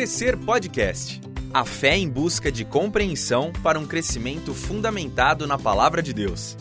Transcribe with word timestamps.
Crescer 0.00 0.34
Podcast. 0.34 1.20
A 1.52 1.62
fé 1.62 1.94
em 1.94 2.08
busca 2.08 2.50
de 2.50 2.64
compreensão 2.64 3.52
para 3.62 3.78
um 3.78 3.86
crescimento 3.86 4.54
fundamentado 4.54 5.46
na 5.46 5.58
palavra 5.58 6.02
de 6.02 6.14
Deus. 6.14 6.56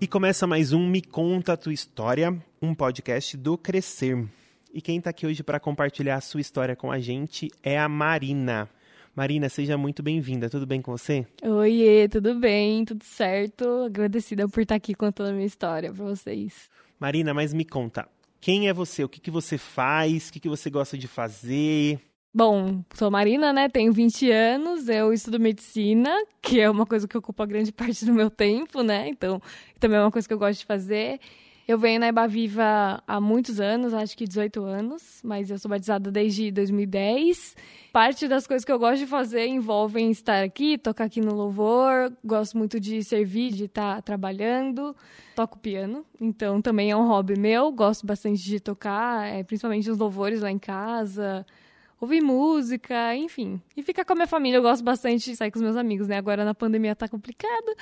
E 0.00 0.08
começa 0.08 0.44
mais 0.44 0.72
um 0.72 0.88
Me 0.88 1.00
Conta 1.00 1.52
a 1.52 1.56
Tua 1.56 1.72
História, 1.72 2.36
um 2.60 2.74
podcast 2.74 3.36
do 3.36 3.56
Crescer. 3.56 4.26
E 4.72 4.82
quem 4.82 4.98
está 4.98 5.10
aqui 5.10 5.24
hoje 5.24 5.44
para 5.44 5.60
compartilhar 5.60 6.16
a 6.16 6.20
sua 6.20 6.40
história 6.40 6.74
com 6.74 6.90
a 6.90 6.98
gente 6.98 7.48
é 7.62 7.78
a 7.78 7.88
Marina. 7.88 8.68
Marina, 9.14 9.48
seja 9.48 9.78
muito 9.78 10.02
bem-vinda. 10.02 10.50
Tudo 10.50 10.66
bem 10.66 10.82
com 10.82 10.90
você? 10.90 11.24
Oiê, 11.44 12.08
tudo 12.08 12.34
bem, 12.40 12.84
tudo 12.84 13.04
certo. 13.04 13.84
Agradecida 13.84 14.48
por 14.48 14.62
estar 14.62 14.74
aqui 14.74 14.96
contando 14.96 15.28
a 15.28 15.32
minha 15.32 15.46
história 15.46 15.92
para 15.92 16.04
vocês. 16.04 16.68
Marina, 16.98 17.32
mas 17.32 17.54
me 17.54 17.64
conta, 17.64 18.08
quem 18.44 18.68
é 18.68 18.74
você? 18.74 19.02
O 19.02 19.08
que, 19.08 19.22
que 19.22 19.30
você 19.30 19.56
faz? 19.56 20.28
O 20.28 20.32
que, 20.34 20.38
que 20.38 20.50
você 20.50 20.68
gosta 20.68 20.98
de 20.98 21.08
fazer? 21.08 21.98
Bom, 22.30 22.84
sou 22.92 23.10
Marina, 23.10 23.54
né? 23.54 23.70
Tenho 23.70 23.90
20 23.90 24.30
anos, 24.30 24.86
eu 24.86 25.14
estudo 25.14 25.40
medicina, 25.40 26.10
que 26.42 26.60
é 26.60 26.68
uma 26.68 26.84
coisa 26.84 27.08
que 27.08 27.16
ocupa 27.16 27.46
grande 27.46 27.72
parte 27.72 28.04
do 28.04 28.12
meu 28.12 28.30
tempo, 28.30 28.82
né? 28.82 29.08
Então, 29.08 29.40
também 29.80 29.96
é 29.96 30.02
uma 30.02 30.10
coisa 30.10 30.28
que 30.28 30.34
eu 30.34 30.38
gosto 30.38 30.58
de 30.58 30.66
fazer. 30.66 31.20
Eu 31.66 31.78
venho 31.78 31.98
na 31.98 32.08
Eba 32.08 32.26
Viva 32.28 33.02
há 33.06 33.18
muitos 33.18 33.58
anos, 33.58 33.94
acho 33.94 34.14
que 34.14 34.26
18 34.26 34.62
anos, 34.62 35.20
mas 35.24 35.50
eu 35.50 35.58
sou 35.58 35.70
batizada 35.70 36.10
desde 36.10 36.50
2010. 36.50 37.56
Parte 37.90 38.28
das 38.28 38.46
coisas 38.46 38.66
que 38.66 38.70
eu 38.70 38.78
gosto 38.78 38.98
de 38.98 39.06
fazer 39.06 39.46
envolvem 39.46 40.10
estar 40.10 40.44
aqui, 40.44 40.76
tocar 40.76 41.04
aqui 41.04 41.22
no 41.22 41.34
louvor, 41.34 42.12
gosto 42.22 42.58
muito 42.58 42.78
de 42.78 43.02
servir, 43.02 43.50
de 43.50 43.64
estar 43.64 44.02
trabalhando, 44.02 44.94
toco 45.34 45.58
piano, 45.58 46.04
então 46.20 46.60
também 46.60 46.90
é 46.90 46.96
um 46.96 47.08
hobby 47.08 47.38
meu, 47.38 47.72
gosto 47.72 48.06
bastante 48.06 48.42
de 48.42 48.60
tocar, 48.60 49.26
é, 49.26 49.42
principalmente 49.42 49.90
os 49.90 49.96
louvores 49.96 50.42
lá 50.42 50.50
em 50.50 50.58
casa, 50.58 51.46
ouvir 51.98 52.20
música, 52.20 53.16
enfim. 53.16 53.58
E 53.74 53.82
ficar 53.82 54.04
com 54.04 54.12
a 54.12 54.16
minha 54.16 54.26
família, 54.26 54.58
eu 54.58 54.62
gosto 54.62 54.84
bastante 54.84 55.30
de 55.30 55.36
sair 55.36 55.50
com 55.50 55.58
os 55.58 55.62
meus 55.62 55.76
amigos, 55.76 56.08
né? 56.08 56.18
Agora 56.18 56.44
na 56.44 56.54
pandemia 56.54 56.94
tá 56.94 57.08
complicado, 57.08 57.74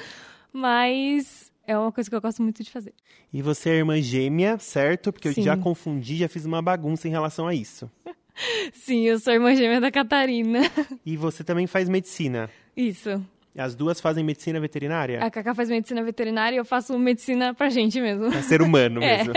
mas 0.52 1.51
é 1.66 1.76
uma 1.78 1.92
coisa 1.92 2.08
que 2.10 2.16
eu 2.16 2.20
gosto 2.20 2.42
muito 2.42 2.62
de 2.62 2.70
fazer. 2.70 2.92
E 3.32 3.40
você 3.42 3.70
é 3.70 3.74
irmã 3.74 4.00
gêmea, 4.00 4.58
certo? 4.58 5.12
Porque 5.12 5.32
Sim. 5.32 5.40
eu 5.40 5.44
já 5.46 5.56
confundi, 5.56 6.16
já 6.16 6.28
fiz 6.28 6.44
uma 6.44 6.60
bagunça 6.62 7.06
em 7.08 7.10
relação 7.10 7.46
a 7.46 7.54
isso. 7.54 7.90
Sim, 8.72 9.02
eu 9.06 9.18
sou 9.18 9.32
irmã 9.32 9.54
gêmea 9.54 9.80
da 9.80 9.90
Catarina. 9.90 10.60
E 11.04 11.16
você 11.16 11.44
também 11.44 11.66
faz 11.66 11.88
medicina. 11.88 12.48
Isso. 12.76 13.22
As 13.54 13.74
duas 13.74 14.00
fazem 14.00 14.24
medicina 14.24 14.58
veterinária? 14.58 15.22
A 15.22 15.30
Cacá 15.30 15.54
faz 15.54 15.68
medicina 15.68 16.02
veterinária 16.02 16.56
e 16.56 16.58
eu 16.58 16.64
faço 16.64 16.98
medicina 16.98 17.52
pra 17.52 17.68
gente 17.68 18.00
mesmo. 18.00 18.26
É 18.26 18.40
ser 18.40 18.62
humano 18.62 19.00
É. 19.04 19.18
mesmo. 19.18 19.34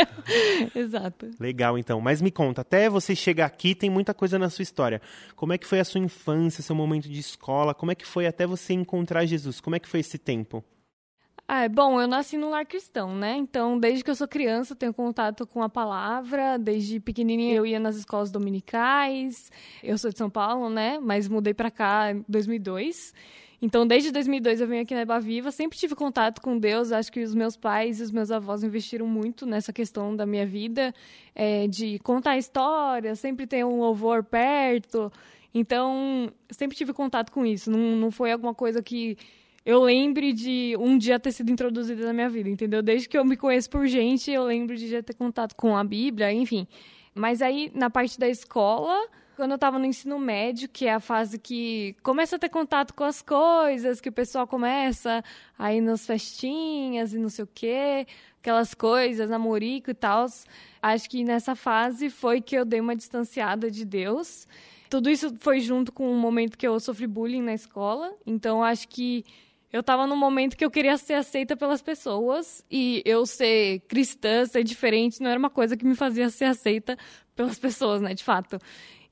Exato. 0.74 1.32
Legal, 1.38 1.78
então. 1.78 2.00
Mas 2.00 2.22
me 2.22 2.32
conta, 2.32 2.62
até 2.62 2.90
você 2.90 3.14
chegar 3.14 3.46
aqui 3.46 3.76
tem 3.76 3.90
muita 3.90 4.14
coisa 4.14 4.40
na 4.40 4.50
sua 4.50 4.64
história. 4.64 5.02
Como 5.36 5.52
é 5.52 5.58
que 5.58 5.68
foi 5.68 5.82
a 5.82 5.84
sua 5.84 6.00
infância, 6.00 6.64
seu 6.64 6.76
momento 6.76 7.10
de 7.10 7.20
escola? 7.20 7.74
Como 7.74 7.92
é 7.92 7.96
que 7.96 8.06
foi 8.06 8.26
até 8.26 8.48
você 8.48 8.74
encontrar 8.74 9.26
Jesus? 9.26 9.60
Como 9.60 9.76
é 9.76 9.80
que 9.80 9.88
foi 9.90 10.00
esse 10.00 10.18
tempo? 10.18 10.64
Ah, 11.48 11.70
bom, 11.70 12.02
eu 12.02 12.08
nasci 12.08 12.38
num 12.38 12.50
lar 12.50 12.66
cristão, 12.66 13.16
né? 13.16 13.36
Então, 13.38 13.80
desde 13.80 14.04
que 14.04 14.10
eu 14.10 14.16
sou 14.16 14.28
criança, 14.28 14.74
eu 14.74 14.76
tenho 14.76 14.92
contato 14.92 15.46
com 15.46 15.62
a 15.62 15.70
palavra. 15.70 16.58
Desde 16.58 17.00
pequenininha 17.00 17.54
eu 17.54 17.66
ia 17.68 17.80
nas 17.80 17.96
escolas 17.96 18.32
dominicais. 18.32 19.52
Eu 19.84 19.96
sou 20.00 20.10
de 20.12 20.18
São 20.18 20.28
Paulo, 20.28 20.72
né? 20.72 20.98
Mas 21.00 21.28
mudei 21.28 21.54
pra 21.54 21.70
cá 21.70 22.12
em 22.12 22.26
2002. 22.28 23.14
Então, 23.62 23.86
desde 23.86 24.12
2002 24.12 24.60
eu 24.60 24.68
venho 24.68 24.82
aqui 24.82 24.96
na 24.96 25.02
Eba 25.02 25.20
Viva. 25.20 25.52
Sempre 25.52 25.78
tive 25.78 25.94
contato 25.94 26.42
com 26.42 26.58
Deus. 26.58 26.92
Acho 26.92 27.12
que 27.12 27.22
os 27.22 27.36
meus 27.36 27.56
pais 27.56 28.00
e 28.00 28.04
os 28.04 28.10
meus 28.12 28.32
avós 28.32 28.64
investiram 28.64 29.06
muito 29.06 29.46
nessa 29.46 29.72
questão 29.72 30.16
da 30.16 30.26
minha 30.26 30.48
vida, 30.48 30.92
é, 31.36 31.68
de 31.68 32.00
contar 32.00 32.40
histórias, 32.40 33.20
sempre 33.20 33.46
ter 33.46 33.64
um 33.64 33.80
louvor 33.80 34.24
perto. 34.24 35.12
Então, 35.54 36.32
sempre 36.50 36.76
tive 36.76 36.92
contato 36.92 37.32
com 37.32 37.46
isso. 37.46 37.70
Não, 37.70 37.80
não 37.96 38.10
foi 38.10 38.32
alguma 38.32 38.54
coisa 38.56 38.82
que 38.82 39.16
eu 39.66 39.82
lembre 39.82 40.32
de 40.32 40.76
um 40.80 40.98
dia 40.98 41.20
ter 41.20 41.32
sido 41.32 41.52
introduzida 41.52 42.06
na 42.06 42.14
minha 42.14 42.30
vida, 42.30 42.48
entendeu? 42.50 42.84
Desde 42.84 43.10
que 43.10 43.18
eu 43.18 43.26
me 43.26 43.36
conheço 43.36 43.70
por 43.70 43.88
gente, 43.88 44.30
eu 44.30 44.44
lembro 44.44 44.76
de 44.76 44.88
já 44.88 45.02
ter 45.02 45.16
contato 45.16 45.56
com 45.56 45.76
a 45.76 45.84
Bíblia, 45.84 46.32
enfim. 46.32 46.68
Mas 47.16 47.42
aí, 47.42 47.72
na 47.74 47.90
parte 47.90 48.20
da 48.20 48.30
escola, 48.30 48.96
quando 49.36 49.52
eu 49.52 49.58
tava 49.58 49.80
no 49.80 49.86
ensino 49.86 50.20
médio, 50.20 50.70
que 50.70 50.86
é 50.86 50.94
a 50.94 51.00
fase 51.00 51.40
que 51.40 51.96
começa 52.04 52.36
a 52.36 52.40
ter 52.40 52.50
contato 52.50 52.94
com 52.94 53.04
as 53.04 53.22
coisas, 53.22 54.00
que 54.00 54.10
o 54.10 54.12
pessoal 54.12 54.46
começa 54.46 55.24
a 55.58 55.74
ir 55.74 55.82
nas 55.82 56.06
festinhas 56.06 57.14
e 57.14 57.18
não 57.18 57.30
sei 57.30 57.44
o 57.44 57.50
quê, 57.54 58.06
aquelas 58.40 58.74
coisas, 58.76 59.30
namorico 59.30 59.90
e 59.90 59.94
tal. 59.96 60.28
Acho 60.82 61.10
que 61.10 61.24
nessa 61.24 61.56
fase 61.56 62.10
foi 62.12 62.40
que 62.40 62.56
eu 62.56 62.64
dei 62.64 62.80
uma 62.80 62.96
distanciada 62.96 63.72
de 63.72 63.84
Deus. 63.84 64.48
Tudo 64.90 65.10
isso 65.10 65.36
foi 65.40 65.60
junto 65.60 65.92
com 65.92 66.08
um 66.08 66.20
momento 66.20 66.58
que 66.58 66.68
eu 66.68 66.80
sofri 66.80 67.08
bullying 67.08 67.42
na 67.42 67.54
escola. 67.54 68.14
Então, 68.26 68.64
acho 68.64 68.88
que 68.88 69.26
eu 69.76 69.84
tava 69.84 70.08
num 70.08 70.16
momento 70.16 70.56
que 70.56 70.64
eu 70.64 70.72
queria 70.72 70.98
ser 70.98 71.16
aceita 71.16 71.58
pelas 71.58 71.82
pessoas 71.82 72.64
e 72.72 73.04
eu 73.04 73.26
ser 73.26 73.82
cristã, 73.90 74.46
ser 74.46 74.64
diferente, 74.64 75.22
não 75.22 75.30
era 75.30 75.38
uma 75.38 75.50
coisa 75.50 75.76
que 75.76 75.86
me 75.86 75.96
fazia 75.96 76.30
ser 76.30 76.46
aceita 76.46 76.98
pelas 77.36 77.60
pessoas, 77.60 78.02
né, 78.02 78.14
de 78.14 78.24
fato. 78.24 78.58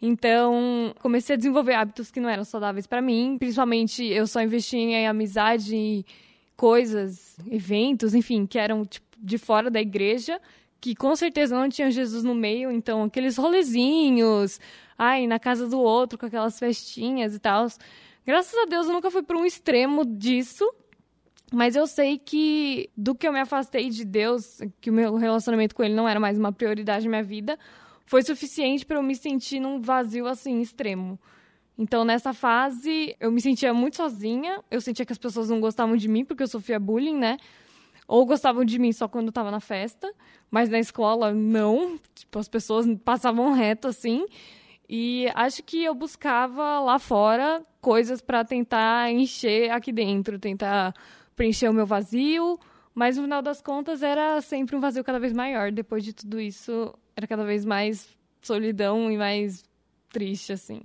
Então, 0.01 0.95
comecei 1.01 1.33
a 1.33 1.37
desenvolver 1.37 1.73
hábitos 1.73 2.09
que 2.09 2.21
não 2.21 2.29
eram 2.29 2.45
saudáveis 2.45 2.87
para 2.87 3.01
mim, 3.01 3.35
principalmente 3.37 4.05
eu 4.05 4.25
só 4.25 4.41
investia 4.41 4.79
em 4.79 5.05
amizade, 5.05 5.75
em 5.75 6.05
coisas, 6.55 7.35
eventos, 7.51 8.15
enfim, 8.15 8.45
que 8.45 8.57
eram 8.57 8.85
tipo, 8.85 9.05
de 9.17 9.37
fora 9.37 9.69
da 9.69 9.81
igreja, 9.81 10.39
que 10.79 10.95
com 10.95 11.13
certeza 11.13 11.59
não 11.59 11.67
tinha 11.67 11.91
Jesus 11.91 12.23
no 12.23 12.33
meio, 12.33 12.71
então 12.71 13.03
aqueles 13.03 13.35
rolezinhos, 13.35 14.61
ai, 14.97 15.27
na 15.27 15.39
casa 15.39 15.67
do 15.67 15.81
outro 15.81 16.17
com 16.17 16.25
aquelas 16.25 16.57
festinhas 16.57 17.35
e 17.35 17.39
tal. 17.39 17.67
Graças 18.25 18.57
a 18.57 18.65
Deus 18.65 18.87
eu 18.87 18.93
nunca 18.93 19.11
fui 19.11 19.21
para 19.21 19.37
um 19.37 19.45
extremo 19.45 20.05
disso, 20.05 20.71
mas 21.51 21.75
eu 21.75 21.85
sei 21.85 22.17
que 22.17 22.89
do 22.95 23.13
que 23.13 23.27
eu 23.27 23.33
me 23.33 23.39
afastei 23.39 23.89
de 23.89 24.05
Deus, 24.05 24.59
que 24.79 24.89
o 24.89 24.93
meu 24.93 25.15
relacionamento 25.15 25.75
com 25.75 25.83
ele 25.83 25.93
não 25.93 26.07
era 26.07 26.19
mais 26.19 26.37
uma 26.37 26.51
prioridade 26.51 27.05
na 27.05 27.09
minha 27.09 27.23
vida, 27.23 27.59
foi 28.05 28.23
suficiente 28.23 28.85
para 28.85 28.97
eu 28.97 29.03
me 29.03 29.15
sentir 29.15 29.59
num 29.59 29.79
vazio 29.79 30.25
assim 30.25 30.61
extremo. 30.61 31.19
Então, 31.77 32.05
nessa 32.05 32.33
fase, 32.33 33.15
eu 33.19 33.31
me 33.31 33.41
sentia 33.41 33.73
muito 33.73 33.97
sozinha, 33.97 34.63
eu 34.69 34.79
sentia 34.79 35.05
que 35.05 35.11
as 35.11 35.17
pessoas 35.17 35.49
não 35.49 35.59
gostavam 35.59 35.97
de 35.97 36.07
mim 36.07 36.23
porque 36.23 36.43
eu 36.43 36.47
sofria 36.47 36.79
bullying, 36.79 37.17
né? 37.17 37.37
Ou 38.07 38.25
gostavam 38.25 38.63
de 38.63 38.77
mim 38.79 38.91
só 38.93 39.07
quando 39.07 39.27
eu 39.27 39.33
tava 39.33 39.49
na 39.49 39.59
festa, 39.59 40.13
mas 40.51 40.69
na 40.69 40.79
escola 40.79 41.33
não, 41.33 41.99
tipo, 42.13 42.37
as 42.39 42.47
pessoas 42.47 42.85
passavam 43.03 43.51
reto 43.53 43.87
assim. 43.87 44.25
E 44.87 45.27
acho 45.33 45.63
que 45.63 45.83
eu 45.83 45.95
buscava 45.95 46.79
lá 46.79 46.99
fora 46.99 47.63
coisas 47.81 48.21
para 48.21 48.43
tentar 48.43 49.11
encher 49.11 49.71
aqui 49.71 49.91
dentro, 49.91 50.39
tentar 50.39 50.93
preencher 51.35 51.69
o 51.69 51.73
meu 51.73 51.85
vazio, 51.85 52.59
mas 52.93 53.17
no 53.17 53.23
final 53.23 53.41
das 53.41 53.61
contas 53.61 54.03
era 54.03 54.39
sempre 54.41 54.75
um 54.75 54.79
vazio 54.79 55.03
cada 55.03 55.19
vez 55.19 55.33
maior. 55.33 55.71
Depois 55.71 56.03
de 56.03 56.13
tudo 56.13 56.39
isso, 56.39 56.93
era 57.15 57.27
cada 57.27 57.43
vez 57.43 57.65
mais 57.65 58.07
solidão 58.41 59.11
e 59.11 59.17
mais 59.17 59.63
triste 60.09 60.53
assim. 60.53 60.81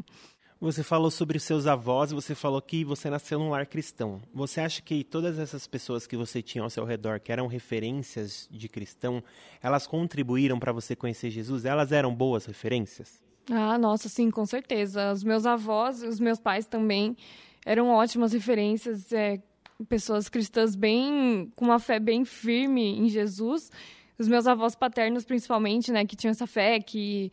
Você 0.61 0.83
falou 0.83 1.09
sobre 1.09 1.39
seus 1.39 1.69
avós 1.69 2.11
você 2.11 2.35
falou 2.35 2.61
que 2.61 2.85
você 2.85 3.09
nasceu 3.09 3.39
num 3.39 3.51
lar 3.51 3.65
cristão. 3.65 4.21
Você 4.35 4.61
acha 4.61 4.83
que 4.83 5.05
todas 5.05 5.39
essas 5.39 5.69
pessoas 5.69 6.05
que 6.05 6.17
você 6.17 6.43
tinha 6.43 6.65
ao 6.65 6.71
seu 6.71 6.85
redor, 6.85 7.21
que 7.21 7.31
eram 7.31 7.47
referências 7.47 8.49
de 8.51 8.69
cristão, 8.69 9.23
elas 9.63 9.87
contribuíram 9.87 10.59
para 10.59 10.73
você 10.73 10.97
conhecer 10.97 11.31
Jesus? 11.31 11.65
Elas 11.65 11.93
eram 11.93 12.13
boas 12.13 12.45
referências? 12.45 13.28
Ah, 13.51 13.79
nossa, 13.79 14.09
sim, 14.09 14.31
com 14.31 14.45
certeza. 14.45 15.13
Os 15.13 15.25
meus 15.25 15.47
avós, 15.47 16.03
os 16.03 16.21
meus 16.21 16.39
pais 16.39 16.67
também 16.67 17.17
eram 17.65 17.89
ótimas 17.89 18.33
referências, 18.33 19.13
é, 19.13 19.41
pessoas 19.89 20.29
cristãs 20.29 20.75
bem 20.75 21.51
com 21.55 21.65
uma 21.65 21.79
fé 21.79 21.99
bem 21.99 22.25
firme 22.25 22.99
em 22.99 23.09
Jesus. 23.09 23.71
Os 24.19 24.29
meus 24.29 24.47
avós 24.47 24.75
paternos, 24.75 25.25
principalmente, 25.25 25.93
né, 25.93 26.05
que 26.05 26.17
tinham 26.17 26.33
essa 26.33 26.47
fé, 26.47 26.81
que 26.81 27.31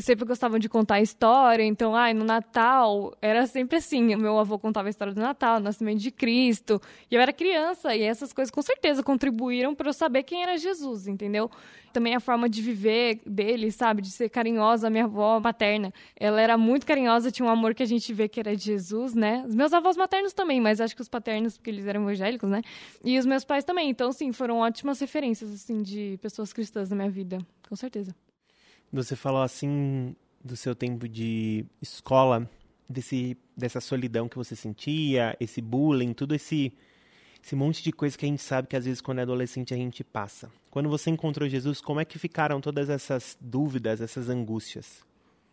sempre 0.00 0.24
gostavam 0.24 0.58
de 0.58 0.68
contar 0.68 1.00
história. 1.00 1.62
Então, 1.62 1.94
ai, 1.94 2.14
no 2.14 2.24
Natal 2.24 3.12
era 3.20 3.46
sempre 3.46 3.76
assim. 3.76 4.14
O 4.14 4.18
meu 4.18 4.38
avô 4.38 4.58
contava 4.58 4.88
a 4.88 4.90
história 4.90 5.12
do 5.12 5.20
Natal, 5.20 5.58
do 5.58 5.64
nascimento 5.64 5.98
de 5.98 6.10
Cristo. 6.10 6.80
E 7.10 7.14
eu 7.14 7.20
era 7.20 7.32
criança, 7.32 7.94
e 7.94 8.02
essas 8.02 8.32
coisas 8.32 8.50
com 8.50 8.62
certeza 8.62 9.02
contribuíram 9.02 9.74
para 9.74 9.88
eu 9.88 9.92
saber 9.92 10.22
quem 10.22 10.42
era 10.42 10.56
Jesus, 10.56 11.06
entendeu? 11.06 11.50
Também 11.92 12.14
a 12.14 12.20
forma 12.20 12.48
de 12.48 12.62
viver 12.62 13.20
dele, 13.26 13.70
sabe? 13.70 14.00
De 14.00 14.10
ser 14.10 14.30
carinhosa, 14.30 14.88
minha 14.88 15.04
avó 15.04 15.40
paterna. 15.40 15.92
Ela 16.16 16.40
era 16.40 16.56
muito 16.56 16.86
carinhosa, 16.86 17.30
tinha 17.30 17.44
um 17.46 17.50
amor 17.50 17.74
que 17.74 17.82
a 17.82 17.86
gente 17.86 18.14
vê 18.14 18.28
que 18.28 18.40
era 18.40 18.56
de 18.56 18.64
Jesus, 18.64 19.14
né? 19.14 19.44
Os 19.46 19.54
meus 19.54 19.74
avós 19.74 19.96
maternos 19.96 20.32
também, 20.32 20.60
mas 20.60 20.80
acho 20.80 20.96
que 20.96 21.02
os 21.02 21.08
paternos, 21.08 21.58
porque 21.58 21.68
eles 21.68 21.86
eram 21.86 22.02
evangélicos, 22.02 22.48
né? 22.48 22.62
E 23.04 23.18
os 23.18 23.26
meus 23.26 23.44
pais 23.44 23.62
também. 23.62 23.90
Então, 23.90 24.10
sim, 24.10 24.32
foram 24.32 24.58
ótimas 24.58 24.98
referências, 25.00 25.52
assim, 25.52 25.82
de 25.82 26.18
pessoas 26.22 26.52
cristãs 26.52 26.88
na 26.88 26.96
minha 26.96 27.10
vida, 27.10 27.38
com 27.68 27.76
certeza. 27.76 28.14
Você 28.92 29.16
falou 29.16 29.42
assim 29.42 30.14
do 30.44 30.56
seu 30.56 30.74
tempo 30.74 31.08
de 31.08 31.64
escola, 31.80 32.48
desse, 32.88 33.36
dessa 33.56 33.80
solidão 33.80 34.28
que 34.28 34.36
você 34.36 34.54
sentia, 34.54 35.36
esse 35.40 35.60
bullying, 35.60 36.12
tudo 36.12 36.34
esse, 36.34 36.72
esse 37.42 37.56
monte 37.56 37.82
de 37.82 37.90
coisa 37.92 38.18
que 38.18 38.26
a 38.26 38.28
gente 38.28 38.42
sabe 38.42 38.68
que 38.68 38.76
às 38.76 38.84
vezes 38.84 39.00
quando 39.00 39.20
é 39.20 39.22
adolescente 39.22 39.72
a 39.72 39.76
gente 39.76 40.04
passa. 40.04 40.50
Quando 40.70 40.88
você 40.88 41.10
encontrou 41.10 41.48
Jesus, 41.48 41.80
como 41.80 42.00
é 42.00 42.04
que 42.04 42.18
ficaram 42.18 42.60
todas 42.60 42.90
essas 42.90 43.36
dúvidas, 43.40 44.00
essas 44.00 44.28
angústias? 44.28 45.02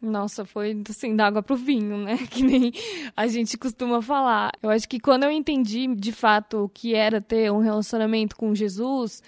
Nossa, 0.02 0.46
foi 0.46 0.82
assim, 0.90 1.14
da 1.16 1.28
água 1.28 1.44
pro 1.44 1.56
vinho, 1.56 1.98
né? 1.98 2.18
Que 2.32 2.42
nem 2.42 2.72
a 3.16 3.28
gente 3.28 3.58
costuma 3.58 4.02
falar. 4.02 4.52
Eu 4.64 4.70
acho 4.70 4.88
que 4.88 5.00
quando 5.00 5.24
eu 5.24 5.32
entendi 5.32 5.94
de 5.94 6.12
fato 6.12 6.66
o 6.66 6.70
que 6.70 6.96
era 6.96 7.20
ter 7.20 7.52
um 7.52 7.60
relacionamento 7.60 8.36
com 8.36 8.56
Jesus 8.56 9.22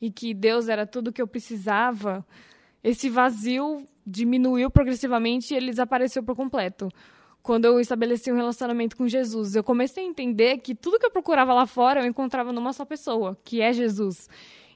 e 0.00 0.10
que 0.10 0.34
Deus 0.34 0.68
era 0.68 0.86
tudo 0.86 1.12
que 1.12 1.20
eu 1.20 1.26
precisava, 1.26 2.24
esse 2.88 3.10
vazio 3.10 3.86
diminuiu 4.06 4.70
progressivamente 4.70 5.52
e 5.52 5.56
ele 5.56 5.70
desapareceu 5.70 6.22
por 6.22 6.34
completo. 6.34 6.88
Quando 7.42 7.66
eu 7.66 7.78
estabeleci 7.78 8.32
um 8.32 8.36
relacionamento 8.36 8.96
com 8.96 9.06
Jesus, 9.06 9.54
eu 9.54 9.62
comecei 9.62 10.04
a 10.04 10.06
entender 10.06 10.58
que 10.58 10.74
tudo 10.74 10.98
que 10.98 11.04
eu 11.04 11.10
procurava 11.10 11.52
lá 11.52 11.66
fora 11.66 12.00
eu 12.00 12.06
encontrava 12.06 12.50
numa 12.50 12.72
só 12.72 12.86
pessoa, 12.86 13.36
que 13.44 13.60
é 13.60 13.74
Jesus. 13.74 14.28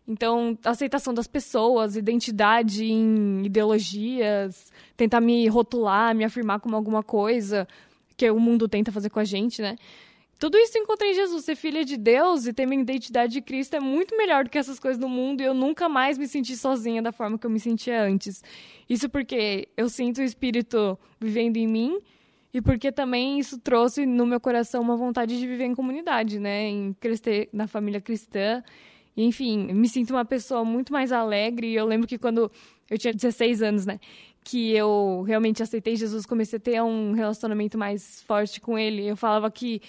Então, 0.06 0.58
aceitação 0.62 1.14
das 1.14 1.26
pessoas, 1.26 1.96
identidade 1.96 2.84
em 2.84 3.46
ideologias, 3.46 4.70
tentar 4.94 5.20
me 5.20 5.48
rotular, 5.48 6.14
me 6.14 6.24
afirmar 6.24 6.60
como 6.60 6.76
alguma 6.76 7.02
coisa 7.02 7.66
que 8.14 8.30
o 8.30 8.38
mundo 8.38 8.68
tenta 8.68 8.92
fazer 8.92 9.08
com 9.08 9.20
a 9.20 9.24
gente, 9.24 9.62
né? 9.62 9.76
Tudo 10.42 10.58
isso 10.58 10.76
encontrei 10.76 11.12
em 11.12 11.14
Jesus. 11.14 11.44
Ser 11.44 11.54
filha 11.54 11.84
de 11.84 11.96
Deus 11.96 12.46
e 12.48 12.52
ter 12.52 12.66
minha 12.66 12.82
identidade 12.82 13.34
de 13.34 13.40
Cristo 13.40 13.76
é 13.76 13.80
muito 13.80 14.16
melhor 14.16 14.42
do 14.42 14.50
que 14.50 14.58
essas 14.58 14.80
coisas 14.80 14.98
do 14.98 15.08
mundo 15.08 15.40
e 15.40 15.44
eu 15.44 15.54
nunca 15.54 15.88
mais 15.88 16.18
me 16.18 16.26
senti 16.26 16.56
sozinha 16.56 17.00
da 17.00 17.12
forma 17.12 17.38
que 17.38 17.46
eu 17.46 17.50
me 17.50 17.60
sentia 17.60 18.02
antes. 18.02 18.42
Isso 18.90 19.08
porque 19.08 19.68
eu 19.76 19.88
sinto 19.88 20.18
o 20.18 20.24
Espírito 20.24 20.98
vivendo 21.20 21.58
em 21.58 21.68
mim 21.68 21.96
e 22.52 22.60
porque 22.60 22.90
também 22.90 23.38
isso 23.38 23.56
trouxe 23.56 24.04
no 24.04 24.26
meu 24.26 24.40
coração 24.40 24.82
uma 24.82 24.96
vontade 24.96 25.38
de 25.38 25.46
viver 25.46 25.66
em 25.66 25.76
comunidade, 25.76 26.40
né? 26.40 26.66
Em 26.66 26.92
crescer 26.94 27.48
na 27.52 27.68
família 27.68 28.00
cristã 28.00 28.64
enfim, 29.16 29.72
me 29.72 29.88
sinto 29.88 30.10
uma 30.10 30.24
pessoa 30.24 30.64
muito 30.64 30.92
mais 30.92 31.12
alegre. 31.12 31.68
E 31.68 31.74
eu 31.74 31.86
lembro 31.86 32.06
que 32.06 32.18
quando 32.18 32.50
eu 32.90 32.98
tinha 32.98 33.12
16 33.12 33.62
anos, 33.62 33.86
né? 33.86 34.00
Que 34.42 34.72
eu 34.72 35.22
realmente 35.26 35.62
aceitei 35.62 35.94
Jesus, 35.96 36.26
comecei 36.26 36.56
a 36.56 36.60
ter 36.60 36.82
um 36.82 37.12
relacionamento 37.12 37.78
mais 37.78 38.22
forte 38.22 38.60
com 38.60 38.78
ele. 38.78 39.06
Eu 39.06 39.16
falava 39.16 39.50
que, 39.50 39.80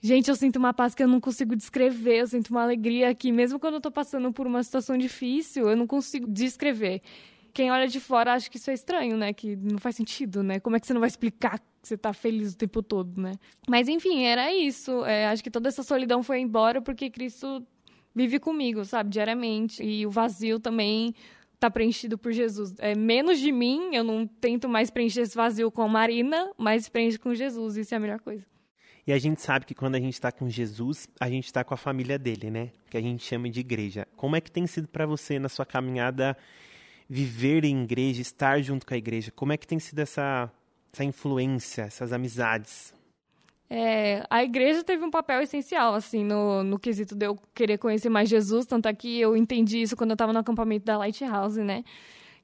gente, 0.00 0.28
eu 0.28 0.36
sinto 0.36 0.56
uma 0.56 0.72
paz 0.72 0.94
que 0.94 1.02
eu 1.02 1.08
não 1.08 1.20
consigo 1.20 1.54
descrever, 1.54 2.20
eu 2.20 2.26
sinto 2.26 2.50
uma 2.50 2.62
alegria 2.62 3.14
que, 3.14 3.30
mesmo 3.30 3.58
quando 3.58 3.74
eu 3.74 3.80
tô 3.80 3.90
passando 3.90 4.32
por 4.32 4.46
uma 4.46 4.62
situação 4.62 4.96
difícil, 4.96 5.68
eu 5.68 5.76
não 5.76 5.86
consigo 5.86 6.26
descrever. 6.30 7.02
Quem 7.52 7.70
olha 7.70 7.88
de 7.88 7.98
fora 7.98 8.34
acha 8.34 8.48
que 8.48 8.56
isso 8.56 8.70
é 8.70 8.74
estranho, 8.74 9.16
né? 9.16 9.32
Que 9.32 9.56
não 9.56 9.78
faz 9.78 9.96
sentido, 9.96 10.42
né? 10.42 10.60
Como 10.60 10.76
é 10.76 10.80
que 10.80 10.86
você 10.86 10.94
não 10.94 11.00
vai 11.00 11.08
explicar 11.08 11.58
que 11.58 11.64
você 11.82 11.96
tá 11.96 12.12
feliz 12.12 12.52
o 12.52 12.56
tempo 12.56 12.82
todo, 12.82 13.20
né? 13.20 13.32
Mas 13.68 13.88
enfim, 13.88 14.24
era 14.24 14.52
isso. 14.52 15.04
É, 15.04 15.26
acho 15.26 15.42
que 15.42 15.50
toda 15.50 15.68
essa 15.68 15.82
solidão 15.82 16.22
foi 16.22 16.40
embora 16.40 16.80
porque 16.80 17.10
Cristo 17.10 17.66
vive 18.14 18.38
comigo, 18.38 18.84
sabe, 18.84 19.10
diariamente. 19.10 19.82
E 19.82 20.06
o 20.06 20.10
vazio 20.10 20.60
também 20.60 21.14
está 21.54 21.70
preenchido 21.70 22.16
por 22.16 22.32
Jesus. 22.32 22.74
É 22.78 22.94
menos 22.94 23.38
de 23.38 23.52
mim, 23.52 23.94
eu 23.94 24.04
não 24.04 24.26
tento 24.26 24.68
mais 24.68 24.90
preencher 24.90 25.22
esse 25.22 25.36
vazio 25.36 25.70
com 25.70 25.82
a 25.82 25.88
Marina, 25.88 26.50
mas 26.56 26.88
preencho 26.88 27.20
com 27.20 27.34
Jesus, 27.34 27.76
isso 27.76 27.94
é 27.94 27.96
a 27.96 28.00
melhor 28.00 28.20
coisa. 28.20 28.49
E 29.10 29.12
a 29.12 29.18
gente 29.18 29.42
sabe 29.42 29.66
que 29.66 29.74
quando 29.74 29.96
a 29.96 29.98
gente 29.98 30.12
está 30.12 30.30
com 30.30 30.48
Jesus, 30.48 31.08
a 31.18 31.28
gente 31.28 31.46
está 31.46 31.64
com 31.64 31.74
a 31.74 31.76
família 31.76 32.16
dele, 32.16 32.48
né? 32.48 32.70
Que 32.88 32.96
a 32.96 33.00
gente 33.00 33.24
chama 33.24 33.50
de 33.50 33.58
igreja. 33.58 34.06
Como 34.14 34.36
é 34.36 34.40
que 34.40 34.52
tem 34.52 34.68
sido 34.68 34.86
para 34.86 35.04
você 35.04 35.36
na 35.36 35.48
sua 35.48 35.66
caminhada 35.66 36.36
viver 37.08 37.64
em 37.64 37.82
igreja, 37.82 38.22
estar 38.22 38.62
junto 38.62 38.86
com 38.86 38.94
a 38.94 38.96
igreja? 38.96 39.32
Como 39.32 39.52
é 39.52 39.56
que 39.56 39.66
tem 39.66 39.80
sido 39.80 39.98
essa, 39.98 40.48
essa 40.92 41.02
influência, 41.02 41.82
essas 41.82 42.12
amizades? 42.12 42.94
É, 43.68 44.24
a 44.30 44.44
igreja 44.44 44.84
teve 44.84 45.04
um 45.04 45.10
papel 45.10 45.42
essencial, 45.42 45.92
assim, 45.92 46.24
no, 46.24 46.62
no 46.62 46.78
quesito 46.78 47.16
de 47.16 47.26
eu 47.26 47.36
querer 47.52 47.78
conhecer 47.78 48.10
mais 48.10 48.28
Jesus, 48.28 48.64
tanto 48.64 48.86
é 48.86 48.94
que 48.94 49.18
eu 49.20 49.36
entendi 49.36 49.82
isso 49.82 49.96
quando 49.96 50.10
eu 50.10 50.14
estava 50.14 50.32
no 50.32 50.38
acampamento 50.38 50.84
da 50.84 50.96
Lighthouse, 50.96 51.60
né? 51.60 51.82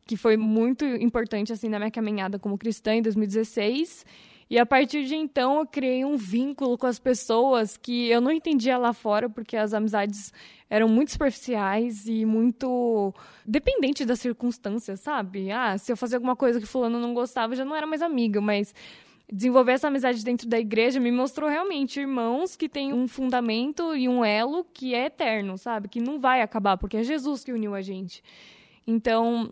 Que 0.05 0.17
foi 0.17 0.37
muito 0.37 0.85
importante, 0.85 1.53
assim, 1.53 1.69
na 1.69 1.79
minha 1.79 1.93
caminhada 1.93 2.41
como 2.41 2.59
cristã 2.59 2.93
em 2.93 3.03
2016. 3.03 4.05
E 4.49 4.59
a 4.59 4.65
partir 4.65 5.05
de 5.05 5.17
então 5.17 5.59
eu 5.59 5.67
criei 5.67 6.05
um 6.05 6.17
vínculo 6.17 6.79
com 6.79 6.87
as 6.87 7.01
pessoas 7.01 7.77
que 7.77 8.09
eu 8.09 8.21
não 8.21 8.31
entendia 8.31 8.79
lá 8.79 8.93
fora, 8.93 9.29
porque 9.29 9.57
as 9.57 9.75
amizades 9.75 10.33
eram 10.71 10.89
muito 10.89 11.11
superficiais 11.11 12.07
e 12.07 12.25
muito 12.25 13.13
dependentes 13.45 14.07
das 14.07 14.21
circunstâncias, 14.21 15.01
sabe? 15.01 15.51
Ah, 15.51 15.77
se 15.77 15.91
eu 15.91 15.97
fazer 15.97 16.17
alguma 16.17 16.37
coisa 16.37 16.61
que 16.61 16.67
fulano 16.67 17.01
não 17.01 17.13
gostava, 17.13 17.57
já 17.57 17.65
não 17.65 17.75
era 17.75 17.87
mais 17.87 18.03
amiga, 18.03 18.41
mas 18.41 18.73
desenvolver 19.33 19.73
essa 19.73 19.89
amizade 19.89 20.25
dentro 20.25 20.49
da 20.49 20.59
igreja 20.59 21.01
me 21.01 21.11
mostrou 21.11 21.51
realmente 21.51 21.99
irmãos 21.99 22.55
que 22.55 22.69
têm 22.69 22.93
um 22.93 23.09
fundamento 23.09 23.97
e 23.97 24.09
um 24.09 24.25
elo 24.25 24.65
que 24.73 24.95
é 24.95 25.07
eterno, 25.07 25.59
sabe? 25.59 25.89
Que 25.89 26.01
não 26.01 26.21
vai 26.21 26.41
acabar, 26.41 26.77
porque 26.77 26.97
é 26.97 27.03
Jesus 27.03 27.43
que 27.43 27.53
uniu 27.53 27.75
a 27.75 27.83
gente. 27.83 28.23
Então, 28.87 29.51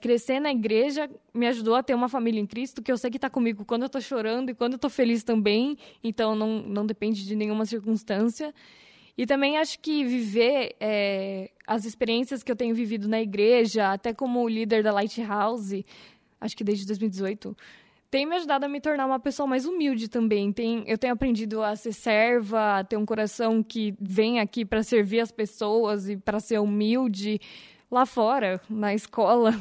crescer 0.00 0.40
na 0.40 0.50
igreja 0.50 1.10
me 1.32 1.46
ajudou 1.46 1.74
a 1.74 1.82
ter 1.82 1.94
uma 1.94 2.08
família 2.08 2.40
em 2.40 2.46
Cristo 2.46 2.82
que 2.82 2.92
eu 2.92 2.98
sei 2.98 3.10
que 3.10 3.16
está 3.16 3.30
comigo 3.30 3.64
quando 3.64 3.82
eu 3.82 3.86
estou 3.86 4.00
chorando 4.00 4.50
e 4.50 4.54
quando 4.54 4.72
eu 4.72 4.76
estou 4.76 4.90
feliz 4.90 5.22
também. 5.24 5.76
Então, 6.02 6.34
não, 6.34 6.62
não 6.62 6.86
depende 6.86 7.24
de 7.24 7.34
nenhuma 7.34 7.64
circunstância. 7.64 8.54
E 9.16 9.24
também 9.24 9.56
acho 9.56 9.78
que 9.80 10.04
viver 10.04 10.76
é, 10.78 11.50
as 11.66 11.84
experiências 11.84 12.42
que 12.42 12.52
eu 12.52 12.56
tenho 12.56 12.74
vivido 12.74 13.08
na 13.08 13.20
igreja, 13.20 13.92
até 13.92 14.12
como 14.12 14.46
líder 14.46 14.82
da 14.82 14.92
Lighthouse, 14.92 15.86
acho 16.38 16.56
que 16.56 16.62
desde 16.62 16.86
2018 16.86 17.56
tem 18.10 18.24
me 18.24 18.36
ajudado 18.36 18.64
a 18.64 18.68
me 18.68 18.80
tornar 18.80 19.04
uma 19.04 19.18
pessoa 19.18 19.46
mais 19.46 19.66
humilde 19.66 20.08
também. 20.08 20.52
Tem, 20.52 20.84
eu 20.86 20.96
tenho 20.96 21.12
aprendido 21.12 21.62
a 21.62 21.74
ser 21.74 21.92
serva, 21.92 22.78
a 22.78 22.84
ter 22.84 22.96
um 22.96 23.04
coração 23.04 23.62
que 23.62 23.94
vem 24.00 24.40
aqui 24.40 24.64
para 24.64 24.82
servir 24.82 25.20
as 25.20 25.32
pessoas 25.32 26.08
e 26.08 26.16
para 26.16 26.40
ser 26.40 26.58
humilde. 26.58 27.40
Lá 27.90 28.04
fora, 28.04 28.60
na 28.68 28.94
escola, 28.94 29.52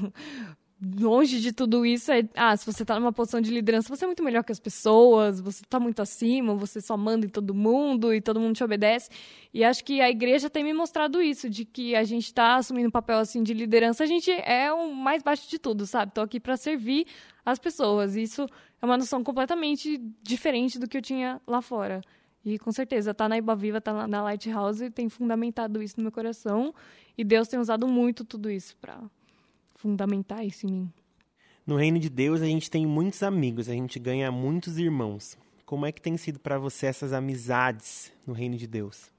longe 0.81 1.39
de 1.39 1.51
tudo 1.51 1.85
isso, 1.85 2.11
é, 2.11 2.27
ah, 2.35 2.55
se 2.55 2.65
você 2.65 2.83
está 2.83 2.99
numa 2.99 3.13
posição 3.13 3.39
de 3.39 3.51
liderança, 3.51 3.87
você 3.87 4.03
é 4.03 4.07
muito 4.07 4.23
melhor 4.23 4.43
que 4.43 4.51
as 4.51 4.59
pessoas, 4.59 5.39
você 5.39 5.63
está 5.63 5.79
muito 5.79 6.01
acima, 6.01 6.53
você 6.55 6.81
só 6.81 6.97
manda 6.97 7.25
em 7.25 7.29
todo 7.29 7.53
mundo 7.53 8.13
e 8.13 8.19
todo 8.19 8.39
mundo 8.39 8.55
te 8.55 8.63
obedece. 8.63 9.09
E 9.53 9.63
acho 9.63 9.83
que 9.83 10.01
a 10.01 10.09
igreja 10.09 10.49
tem 10.49 10.63
me 10.63 10.73
mostrado 10.73 11.21
isso, 11.21 11.49
de 11.49 11.65
que 11.65 11.95
a 11.95 12.03
gente 12.03 12.25
está 12.25 12.55
assumindo 12.55 12.87
um 12.87 12.91
papel 12.91 13.19
assim 13.19 13.41
de 13.41 13.53
liderança, 13.53 14.03
a 14.03 14.07
gente 14.07 14.31
é 14.31 14.71
o 14.73 14.93
mais 14.93 15.23
baixo 15.23 15.49
de 15.49 15.57
tudo, 15.57 15.85
sabe? 15.85 16.09
Estou 16.09 16.23
aqui 16.23 16.39
para 16.39 16.57
servir 16.57 17.07
as 17.45 17.59
pessoas. 17.59 18.15
Isso 18.15 18.47
é 18.81 18.85
uma 18.85 18.97
noção 18.97 19.23
completamente 19.23 19.97
diferente 20.21 20.77
do 20.77 20.87
que 20.87 20.97
eu 20.97 21.01
tinha 21.01 21.41
lá 21.47 21.61
fora. 21.61 22.01
E 22.45 22.59
com 22.59 22.71
certeza, 22.71 23.13
tá 23.13 23.27
na 23.27 23.37
Iba 23.37 23.55
Viva, 23.55 23.81
tá 23.81 24.07
na 24.07 24.21
Lighthouse, 24.21 24.91
tem 24.91 25.09
fundamentado 25.09 25.81
isso 25.81 25.95
no 25.97 26.03
meu 26.03 26.11
coração. 26.11 26.73
E 27.17 27.23
Deus 27.23 27.47
tem 27.47 27.59
usado 27.59 27.87
muito 27.87 28.23
tudo 28.23 28.51
isso 28.51 28.77
para 28.77 29.01
fundamentar 29.73 30.45
isso 30.45 30.67
em 30.67 30.71
mim. 30.71 30.93
No 31.65 31.75
reino 31.75 31.97
de 31.97 32.09
Deus, 32.09 32.41
a 32.41 32.45
gente 32.45 32.69
tem 32.69 32.85
muitos 32.85 33.23
amigos, 33.23 33.67
a 33.67 33.73
gente 33.73 33.97
ganha 33.97 34.31
muitos 34.31 34.77
irmãos. 34.77 35.35
Como 35.65 35.87
é 35.87 35.91
que 35.91 35.99
tem 35.99 36.15
sido 36.15 36.39
para 36.39 36.59
você 36.59 36.85
essas 36.85 37.11
amizades 37.11 38.13
no 38.27 38.33
reino 38.33 38.55
de 38.55 38.67
Deus? 38.67 39.11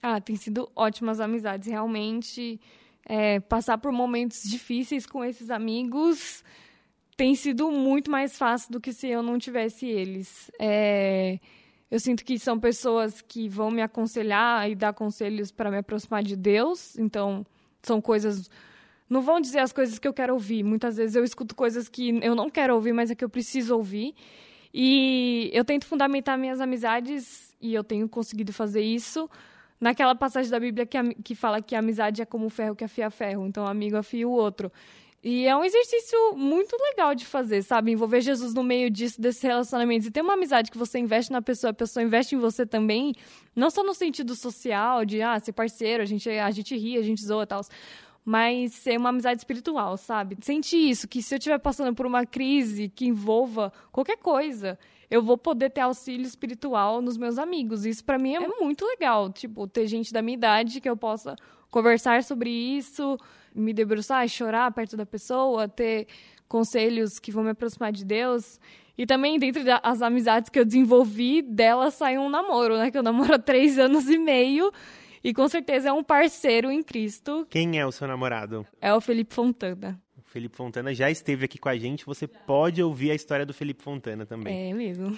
Ah, 0.00 0.20
tem 0.20 0.36
sido 0.36 0.70
ótimas 0.76 1.18
amizades. 1.18 1.66
Realmente, 1.66 2.60
é, 3.04 3.40
passar 3.40 3.78
por 3.78 3.90
momentos 3.90 4.44
difíceis 4.44 5.04
com 5.04 5.24
esses 5.24 5.50
amigos 5.50 6.44
tem 7.16 7.34
sido 7.34 7.70
muito 7.70 8.10
mais 8.10 8.38
fácil 8.38 8.72
do 8.72 8.80
que 8.80 8.92
se 8.92 9.08
eu 9.08 9.22
não 9.22 9.38
tivesse 9.38 9.86
eles. 9.86 10.50
É, 10.58 11.38
eu 11.92 12.00
sinto 12.00 12.24
que 12.24 12.38
são 12.38 12.58
pessoas 12.58 13.20
que 13.20 13.50
vão 13.50 13.70
me 13.70 13.82
aconselhar 13.82 14.70
e 14.70 14.74
dar 14.74 14.94
conselhos 14.94 15.52
para 15.52 15.70
me 15.70 15.76
aproximar 15.76 16.22
de 16.22 16.34
Deus. 16.34 16.96
Então, 16.96 17.44
são 17.82 18.00
coisas. 18.00 18.48
Não 19.10 19.20
vão 19.20 19.38
dizer 19.38 19.58
as 19.58 19.74
coisas 19.74 19.98
que 19.98 20.08
eu 20.08 20.14
quero 20.14 20.32
ouvir. 20.32 20.62
Muitas 20.62 20.96
vezes 20.96 21.14
eu 21.14 21.22
escuto 21.22 21.54
coisas 21.54 21.90
que 21.90 22.18
eu 22.22 22.34
não 22.34 22.48
quero 22.48 22.74
ouvir, 22.74 22.94
mas 22.94 23.10
é 23.10 23.14
que 23.14 23.22
eu 23.22 23.28
preciso 23.28 23.76
ouvir. 23.76 24.14
E 24.72 25.50
eu 25.52 25.66
tento 25.66 25.84
fundamentar 25.84 26.38
minhas 26.38 26.62
amizades, 26.62 27.54
e 27.60 27.74
eu 27.74 27.84
tenho 27.84 28.08
conseguido 28.08 28.54
fazer 28.54 28.80
isso, 28.80 29.28
naquela 29.78 30.14
passagem 30.14 30.50
da 30.50 30.58
Bíblia 30.58 30.86
que, 30.86 30.96
que 31.22 31.34
fala 31.34 31.60
que 31.60 31.74
a 31.76 31.80
amizade 31.80 32.22
é 32.22 32.24
como 32.24 32.46
o 32.46 32.50
ferro 32.50 32.74
que 32.74 32.84
afia 32.84 33.10
ferro. 33.10 33.46
Então, 33.46 33.64
um 33.64 33.68
amigo 33.68 33.98
afia 33.98 34.26
o 34.26 34.32
outro. 34.32 34.72
E 35.24 35.46
é 35.46 35.56
um 35.56 35.62
exercício 35.62 36.34
muito 36.34 36.76
legal 36.76 37.14
de 37.14 37.24
fazer, 37.24 37.62
sabe? 37.62 37.92
Envolver 37.92 38.20
Jesus 38.20 38.52
no 38.54 38.64
meio 38.64 38.90
disso, 38.90 39.20
desses 39.20 39.40
relacionamentos. 39.40 40.08
E 40.08 40.10
ter 40.10 40.20
uma 40.20 40.32
amizade 40.32 40.68
que 40.68 40.76
você 40.76 40.98
investe 40.98 41.30
na 41.30 41.40
pessoa, 41.40 41.70
a 41.70 41.74
pessoa 41.74 42.02
investe 42.02 42.34
em 42.34 42.38
você 42.38 42.66
também. 42.66 43.14
Não 43.54 43.70
só 43.70 43.84
no 43.84 43.94
sentido 43.94 44.34
social, 44.34 45.04
de, 45.04 45.22
ah, 45.22 45.38
ser 45.38 45.52
parceiro, 45.52 46.02
a 46.02 46.06
gente, 46.06 46.28
a 46.28 46.50
gente 46.50 46.76
ri, 46.76 46.98
a 46.98 47.02
gente 47.02 47.24
zoa 47.24 47.44
e 47.44 47.46
tal. 47.46 47.60
Mas 48.24 48.72
ser 48.72 48.98
uma 48.98 49.10
amizade 49.10 49.40
espiritual, 49.40 49.96
sabe? 49.96 50.36
Sentir 50.40 50.90
isso, 50.90 51.06
que 51.06 51.22
se 51.22 51.32
eu 51.34 51.38
estiver 51.38 51.58
passando 51.58 51.94
por 51.94 52.04
uma 52.04 52.26
crise 52.26 52.88
que 52.88 53.06
envolva 53.06 53.72
qualquer 53.92 54.16
coisa, 54.16 54.76
eu 55.12 55.22
vou 55.22 55.36
poder 55.36 55.70
ter 55.70 55.82
auxílio 55.82 56.26
espiritual 56.26 57.02
nos 57.02 57.16
meus 57.16 57.38
amigos. 57.38 57.84
Isso 57.84 58.04
para 58.04 58.18
mim 58.18 58.34
é 58.34 58.48
muito 58.48 58.84
legal. 58.86 59.30
Tipo, 59.30 59.66
ter 59.66 59.86
gente 59.86 60.12
da 60.12 60.22
minha 60.22 60.36
idade 60.36 60.80
que 60.80 60.88
eu 60.88 60.96
possa 60.96 61.36
conversar 61.70 62.22
sobre 62.22 62.50
isso 62.50 63.18
me 63.54 63.72
debruçar, 63.72 64.26
chorar 64.28 64.72
perto 64.72 64.96
da 64.96 65.06
pessoa, 65.06 65.68
ter 65.68 66.06
conselhos 66.48 67.18
que 67.18 67.30
vão 67.30 67.44
me 67.44 67.50
aproximar 67.50 67.92
de 67.92 68.04
Deus. 68.04 68.60
E 68.96 69.06
também, 69.06 69.38
dentro 69.38 69.64
das 69.64 70.02
amizades 70.02 70.50
que 70.50 70.58
eu 70.58 70.64
desenvolvi, 70.64 71.40
dela 71.42 71.90
saiu 71.90 72.22
um 72.22 72.28
namoro, 72.28 72.76
né? 72.76 72.90
Que 72.90 72.98
eu 72.98 73.02
namoro 73.02 73.34
há 73.34 73.38
três 73.38 73.78
anos 73.78 74.08
e 74.08 74.18
meio. 74.18 74.70
E 75.24 75.32
com 75.32 75.48
certeza 75.48 75.88
é 75.88 75.92
um 75.92 76.02
parceiro 76.02 76.70
em 76.70 76.82
Cristo. 76.82 77.46
Quem 77.48 77.78
é 77.78 77.86
o 77.86 77.92
seu 77.92 78.08
namorado? 78.08 78.66
É 78.80 78.92
o 78.92 79.00
Felipe 79.00 79.34
Fontana. 79.34 80.00
Felipe 80.32 80.56
Fontana 80.56 80.94
já 80.94 81.10
esteve 81.10 81.44
aqui 81.44 81.58
com 81.58 81.68
a 81.68 81.76
gente, 81.76 82.06
você 82.06 82.26
pode 82.26 82.82
ouvir 82.82 83.10
a 83.10 83.14
história 83.14 83.44
do 83.44 83.52
Felipe 83.52 83.82
Fontana 83.82 84.24
também. 84.24 84.70
É 84.70 84.74
mesmo. 84.74 85.16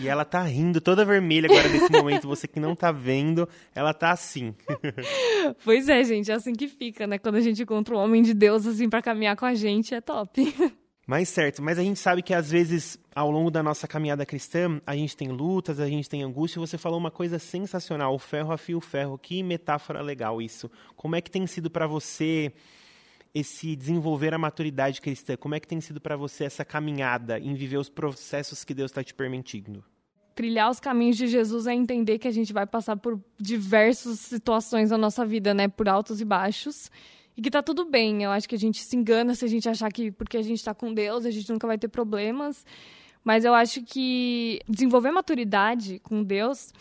E 0.00 0.08
ela 0.08 0.24
tá 0.24 0.42
rindo 0.42 0.80
toda 0.80 1.04
vermelha 1.04 1.48
agora 1.50 1.68
nesse 1.68 1.90
momento, 1.90 2.28
você 2.28 2.46
que 2.46 2.60
não 2.60 2.76
tá 2.76 2.92
vendo, 2.92 3.48
ela 3.74 3.92
tá 3.92 4.12
assim. 4.12 4.54
pois 5.64 5.88
é, 5.88 6.02
gente, 6.04 6.30
é 6.30 6.34
assim 6.34 6.52
que 6.52 6.68
fica, 6.68 7.06
né? 7.06 7.18
Quando 7.18 7.36
a 7.36 7.40
gente 7.40 7.62
encontra 7.62 7.94
um 7.94 7.98
homem 7.98 8.22
de 8.22 8.32
Deus 8.32 8.66
assim 8.66 8.88
para 8.88 9.02
caminhar 9.02 9.36
com 9.36 9.46
a 9.46 9.54
gente, 9.54 9.94
é 9.94 10.00
top. 10.00 10.42
Mas 11.06 11.28
certo, 11.28 11.60
mas 11.60 11.76
a 11.76 11.82
gente 11.82 11.98
sabe 11.98 12.22
que 12.22 12.32
às 12.32 12.48
vezes, 12.52 12.96
ao 13.12 13.32
longo 13.32 13.50
da 13.50 13.64
nossa 13.64 13.88
caminhada 13.88 14.24
cristã, 14.24 14.80
a 14.86 14.94
gente 14.94 15.16
tem 15.16 15.26
lutas, 15.26 15.80
a 15.80 15.88
gente 15.88 16.08
tem 16.08 16.22
angústia. 16.22 16.60
Você 16.60 16.78
falou 16.78 17.00
uma 17.00 17.10
coisa 17.10 17.36
sensacional, 17.36 18.14
o 18.14 18.18
ferro 18.18 18.52
afia 18.52 18.78
o 18.78 18.80
ferro. 18.80 19.18
Que 19.18 19.42
metáfora 19.42 20.00
legal 20.02 20.40
isso. 20.40 20.70
Como 20.94 21.16
é 21.16 21.20
que 21.20 21.28
tem 21.28 21.48
sido 21.48 21.68
para 21.68 21.88
você 21.88 22.52
esse 23.34 23.76
desenvolver 23.76 24.34
a 24.34 24.38
maturidade 24.38 25.00
cristã? 25.00 25.36
Como 25.36 25.54
é 25.54 25.60
que 25.60 25.68
tem 25.68 25.80
sido 25.80 26.00
para 26.00 26.16
você 26.16 26.44
essa 26.44 26.64
caminhada 26.64 27.38
em 27.38 27.54
viver 27.54 27.76
os 27.76 27.88
processos 27.88 28.64
que 28.64 28.74
Deus 28.74 28.90
está 28.90 29.02
te 29.02 29.14
permitindo? 29.14 29.84
Trilhar 30.34 30.70
os 30.70 30.80
caminhos 30.80 31.16
de 31.16 31.26
Jesus 31.26 31.66
é 31.66 31.74
entender 31.74 32.18
que 32.18 32.28
a 32.28 32.30
gente 32.30 32.52
vai 32.52 32.66
passar 32.66 32.96
por 32.96 33.20
diversas 33.38 34.20
situações 34.20 34.90
na 34.90 34.98
nossa 34.98 35.24
vida, 35.24 35.52
né? 35.52 35.68
Por 35.68 35.88
altos 35.88 36.20
e 36.20 36.24
baixos. 36.24 36.90
E 37.36 37.42
que 37.42 37.50
tá 37.50 37.62
tudo 37.62 37.84
bem. 37.84 38.22
Eu 38.22 38.30
acho 38.30 38.48
que 38.48 38.54
a 38.54 38.58
gente 38.58 38.82
se 38.82 38.96
engana 38.96 39.34
se 39.34 39.44
a 39.44 39.48
gente 39.48 39.68
achar 39.68 39.90
que 39.92 40.10
porque 40.10 40.36
a 40.36 40.42
gente 40.42 40.58
está 40.58 40.74
com 40.74 40.92
Deus, 40.92 41.26
a 41.26 41.30
gente 41.30 41.50
nunca 41.50 41.66
vai 41.66 41.78
ter 41.78 41.88
problemas. 41.88 42.64
Mas 43.22 43.44
eu 43.44 43.54
acho 43.54 43.82
que 43.82 44.60
desenvolver 44.68 45.10
maturidade 45.10 45.98
com 46.00 46.22
Deus 46.22 46.72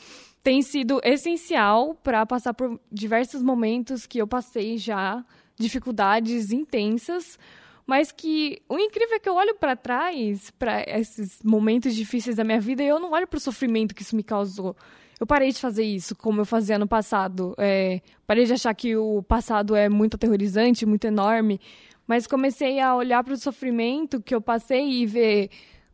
tem 0.41 0.61
sido 0.61 1.01
essencial 1.03 1.95
para 1.95 2.25
passar 2.25 2.53
por 2.53 2.79
diversos 2.91 3.41
momentos 3.41 4.05
que 4.05 4.19
eu 4.19 4.27
passei 4.27 4.77
já 4.77 5.25
dificuldades 5.59 6.51
intensas, 6.51 7.37
mas 7.85 8.11
que 8.11 8.61
o 8.69 8.77
incrível 8.77 9.15
é 9.15 9.19
que 9.19 9.27
eu 9.27 9.35
olho 9.35 9.55
para 9.55 9.75
trás, 9.75 10.51
para 10.51 10.83
esses 10.87 11.39
momentos 11.43 11.95
difíceis 11.95 12.35
da 12.35 12.43
minha 12.43 12.61
vida, 12.61 12.83
e 12.83 12.87
eu 12.87 12.99
não 12.99 13.11
olho 13.11 13.27
para 13.27 13.37
o 13.37 13.41
sofrimento 13.41 13.93
que 13.93 14.01
isso 14.01 14.15
me 14.15 14.23
causou. 14.23 14.75
Eu 15.19 15.27
parei 15.27 15.51
de 15.51 15.59
fazer 15.59 15.83
isso 15.83 16.15
como 16.15 16.39
eu 16.41 16.45
fazia 16.45 16.79
no 16.79 16.87
passado. 16.87 17.53
É, 17.57 18.01
parei 18.25 18.45
de 18.45 18.53
achar 18.53 18.73
que 18.73 18.95
o 18.95 19.21
passado 19.23 19.75
é 19.75 19.89
muito 19.89 20.15
aterrorizante, 20.15 20.85
muito 20.85 21.05
enorme, 21.05 21.59
mas 22.07 22.25
comecei 22.25 22.79
a 22.79 22.95
olhar 22.95 23.23
para 23.23 23.33
o 23.33 23.37
sofrimento 23.37 24.21
que 24.21 24.33
eu 24.33 24.39
passei 24.39 25.01
e 25.01 25.05
ver 25.05 25.49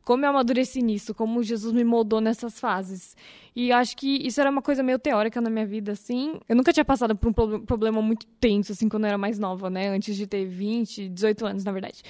como 0.06 0.24
eu 0.24 0.30
amadureci 0.30 0.84
nisso, 0.84 1.16
como 1.16 1.42
Jesus 1.42 1.74
me 1.74 1.84
moldou 1.84 2.22
nessas 2.22 2.60
fases. 2.60 3.18
E 3.56 3.72
acho 3.72 3.98
que 3.98 4.26
isso 4.26 4.40
era 4.40 4.52
uma 4.52 4.62
coisa 4.62 4.84
meio 4.84 5.00
teórica 5.00 5.42
na 5.42 5.50
minha 5.50 5.66
vida, 5.66 5.94
assim. 5.94 6.40
Eu 6.48 6.56
nunca 6.56 6.72
tinha 6.72 6.86
passado 6.86 7.16
por 7.16 7.30
um 7.30 7.66
problema 7.66 8.02
muito 8.04 8.28
tenso, 8.40 8.72
assim, 8.72 8.88
quando 8.88 9.06
eu 9.06 9.10
era 9.10 9.18
mais 9.18 9.40
nova, 9.40 9.68
né? 9.68 9.90
Antes 9.90 10.16
de 10.16 10.28
ter 10.28 10.46
20, 10.46 11.10
18 11.10 11.46
anos, 11.48 11.64
na 11.64 11.72
verdade. 11.72 12.04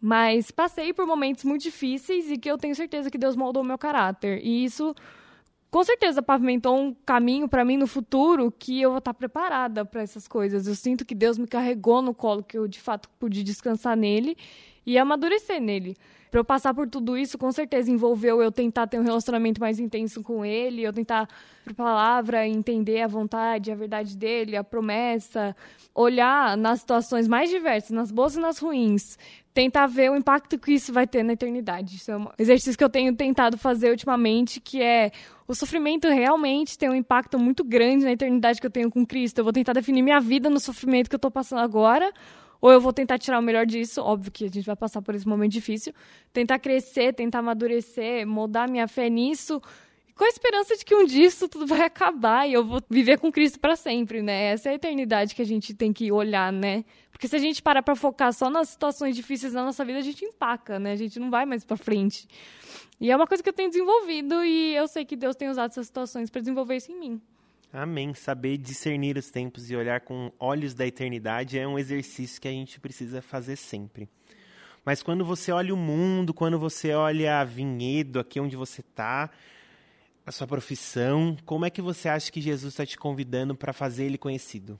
Mas 0.00 0.50
passei 0.50 0.94
por 0.94 1.06
momentos 1.06 1.44
muito 1.44 1.62
difíceis 1.62 2.30
e 2.30 2.38
que 2.38 2.50
eu 2.50 2.56
tenho 2.56 2.74
certeza 2.74 3.10
que 3.10 3.18
Deus 3.18 3.36
moldou 3.36 3.62
meu 3.62 3.76
caráter. 3.76 4.40
E 4.42 4.64
isso, 4.64 4.94
com 5.70 5.84
certeza, 5.84 6.22
pavimentou 6.22 6.78
um 6.80 6.94
caminho 7.04 7.46
para 7.46 7.62
mim 7.62 7.76
no 7.76 7.86
futuro 7.86 8.50
que 8.50 8.80
eu 8.80 8.88
vou 8.88 9.00
estar 9.00 9.12
preparada 9.12 9.84
para 9.84 10.00
essas 10.00 10.26
coisas. 10.26 10.66
Eu 10.66 10.74
sinto 10.74 11.04
que 11.04 11.14
Deus 11.14 11.36
me 11.36 11.46
carregou 11.46 12.00
no 12.00 12.14
colo, 12.14 12.42
que 12.42 12.56
eu 12.56 12.66
de 12.66 12.80
fato 12.80 13.06
pude 13.18 13.42
descansar 13.42 13.94
nele 13.98 14.34
e 14.86 14.96
amadurecer 14.96 15.60
nele. 15.60 15.94
Para 16.30 16.40
eu 16.40 16.44
passar 16.44 16.74
por 16.74 16.88
tudo 16.88 17.16
isso, 17.16 17.38
com 17.38 17.50
certeza 17.50 17.90
envolveu 17.90 18.42
eu 18.42 18.52
tentar 18.52 18.86
ter 18.86 18.98
um 18.98 19.02
relacionamento 19.02 19.60
mais 19.60 19.78
intenso 19.78 20.22
com 20.22 20.44
ele, 20.44 20.82
eu 20.82 20.92
tentar, 20.92 21.28
por 21.64 21.74
palavra, 21.74 22.46
entender 22.46 23.00
a 23.00 23.06
vontade, 23.06 23.72
a 23.72 23.74
verdade 23.74 24.16
dele, 24.16 24.56
a 24.56 24.64
promessa, 24.64 25.56
olhar 25.94 26.56
nas 26.56 26.80
situações 26.80 27.26
mais 27.26 27.50
diversas, 27.50 27.90
nas 27.90 28.10
boas 28.10 28.36
e 28.36 28.40
nas 28.40 28.58
ruins, 28.58 29.18
tentar 29.54 29.86
ver 29.86 30.10
o 30.10 30.16
impacto 30.16 30.58
que 30.58 30.72
isso 30.72 30.92
vai 30.92 31.06
ter 31.06 31.22
na 31.22 31.32
eternidade. 31.32 31.96
Isso 31.96 32.10
é 32.10 32.16
um 32.16 32.28
exercício 32.38 32.76
que 32.76 32.84
eu 32.84 32.90
tenho 32.90 33.14
tentado 33.16 33.58
fazer 33.58 33.90
ultimamente, 33.90 34.60
que 34.60 34.82
é 34.82 35.10
o 35.48 35.54
sofrimento 35.54 36.06
realmente 36.08 36.76
tem 36.76 36.90
um 36.90 36.94
impacto 36.94 37.38
muito 37.38 37.64
grande 37.64 38.04
na 38.04 38.12
eternidade 38.12 38.60
que 38.60 38.66
eu 38.66 38.70
tenho 38.70 38.90
com 38.90 39.04
Cristo. 39.04 39.38
Eu 39.38 39.44
vou 39.44 39.52
tentar 39.52 39.72
definir 39.72 40.02
minha 40.02 40.20
vida 40.20 40.50
no 40.50 40.60
sofrimento 40.60 41.08
que 41.08 41.14
eu 41.14 41.18
estou 41.18 41.30
passando 41.30 41.60
agora, 41.60 42.12
ou 42.60 42.70
eu 42.70 42.80
vou 42.80 42.92
tentar 42.92 43.18
tirar 43.18 43.38
o 43.38 43.42
melhor 43.42 43.64
disso, 43.64 44.02
óbvio 44.02 44.32
que 44.32 44.44
a 44.44 44.48
gente 44.48 44.64
vai 44.64 44.76
passar 44.76 45.00
por 45.02 45.14
esse 45.14 45.26
momento 45.26 45.52
difícil, 45.52 45.92
tentar 46.32 46.58
crescer, 46.58 47.14
tentar 47.14 47.38
amadurecer, 47.38 48.26
moldar 48.26 48.70
minha 48.70 48.88
fé 48.88 49.08
nisso, 49.08 49.60
com 50.18 50.24
a 50.24 50.28
esperança 50.28 50.76
de 50.76 50.84
que 50.84 50.94
um 50.94 51.04
dia 51.04 51.26
isso 51.26 51.48
tudo 51.48 51.64
vai 51.64 51.82
acabar 51.82 52.48
e 52.48 52.52
eu 52.52 52.64
vou 52.64 52.82
viver 52.90 53.18
com 53.18 53.30
Cristo 53.30 53.60
para 53.60 53.76
sempre, 53.76 54.20
né? 54.20 54.46
Essa 54.46 54.68
é 54.68 54.72
a 54.72 54.74
eternidade 54.74 55.32
que 55.32 55.40
a 55.40 55.46
gente 55.46 55.72
tem 55.72 55.92
que 55.92 56.10
olhar, 56.10 56.52
né? 56.52 56.84
Porque 57.12 57.28
se 57.28 57.36
a 57.36 57.38
gente 57.38 57.62
parar 57.62 57.84
para 57.84 57.94
focar 57.94 58.32
só 58.32 58.50
nas 58.50 58.70
situações 58.70 59.14
difíceis 59.14 59.52
da 59.52 59.62
nossa 59.64 59.84
vida, 59.84 59.98
a 60.00 60.02
gente 60.02 60.24
empaca, 60.24 60.80
né? 60.80 60.90
A 60.90 60.96
gente 60.96 61.20
não 61.20 61.30
vai 61.30 61.46
mais 61.46 61.64
para 61.64 61.76
frente. 61.76 62.26
E 63.00 63.12
é 63.12 63.16
uma 63.16 63.28
coisa 63.28 63.44
que 63.44 63.48
eu 63.48 63.52
tenho 63.52 63.70
desenvolvido 63.70 64.44
e 64.44 64.74
eu 64.74 64.88
sei 64.88 65.04
que 65.04 65.14
Deus 65.14 65.36
tem 65.36 65.48
usado 65.48 65.70
essas 65.70 65.86
situações 65.86 66.28
para 66.30 66.40
desenvolver 66.40 66.76
isso 66.76 66.90
em 66.90 66.98
mim. 66.98 67.22
Amém. 67.72 68.14
Saber 68.14 68.56
discernir 68.56 69.16
os 69.16 69.30
tempos 69.30 69.70
e 69.70 69.76
olhar 69.76 70.00
com 70.00 70.32
olhos 70.38 70.74
da 70.74 70.86
eternidade 70.86 71.58
é 71.58 71.68
um 71.68 71.78
exercício 71.78 72.40
que 72.40 72.48
a 72.48 72.52
gente 72.52 72.80
precisa 72.80 73.20
fazer 73.20 73.56
sempre. 73.56 74.08
Mas 74.84 75.02
quando 75.02 75.24
você 75.24 75.52
olha 75.52 75.74
o 75.74 75.76
mundo, 75.76 76.32
quando 76.32 76.58
você 76.58 76.94
olha 76.94 77.40
a 77.40 77.44
vinhedo, 77.44 78.18
aqui 78.18 78.40
onde 78.40 78.56
você 78.56 78.80
está, 78.80 79.30
a 80.24 80.32
sua 80.32 80.46
profissão, 80.46 81.36
como 81.44 81.66
é 81.66 81.70
que 81.70 81.82
você 81.82 82.08
acha 82.08 82.32
que 82.32 82.40
Jesus 82.40 82.72
está 82.72 82.86
te 82.86 82.96
convidando 82.96 83.54
para 83.54 83.72
fazer 83.72 84.04
ele 84.04 84.16
conhecido? 84.16 84.78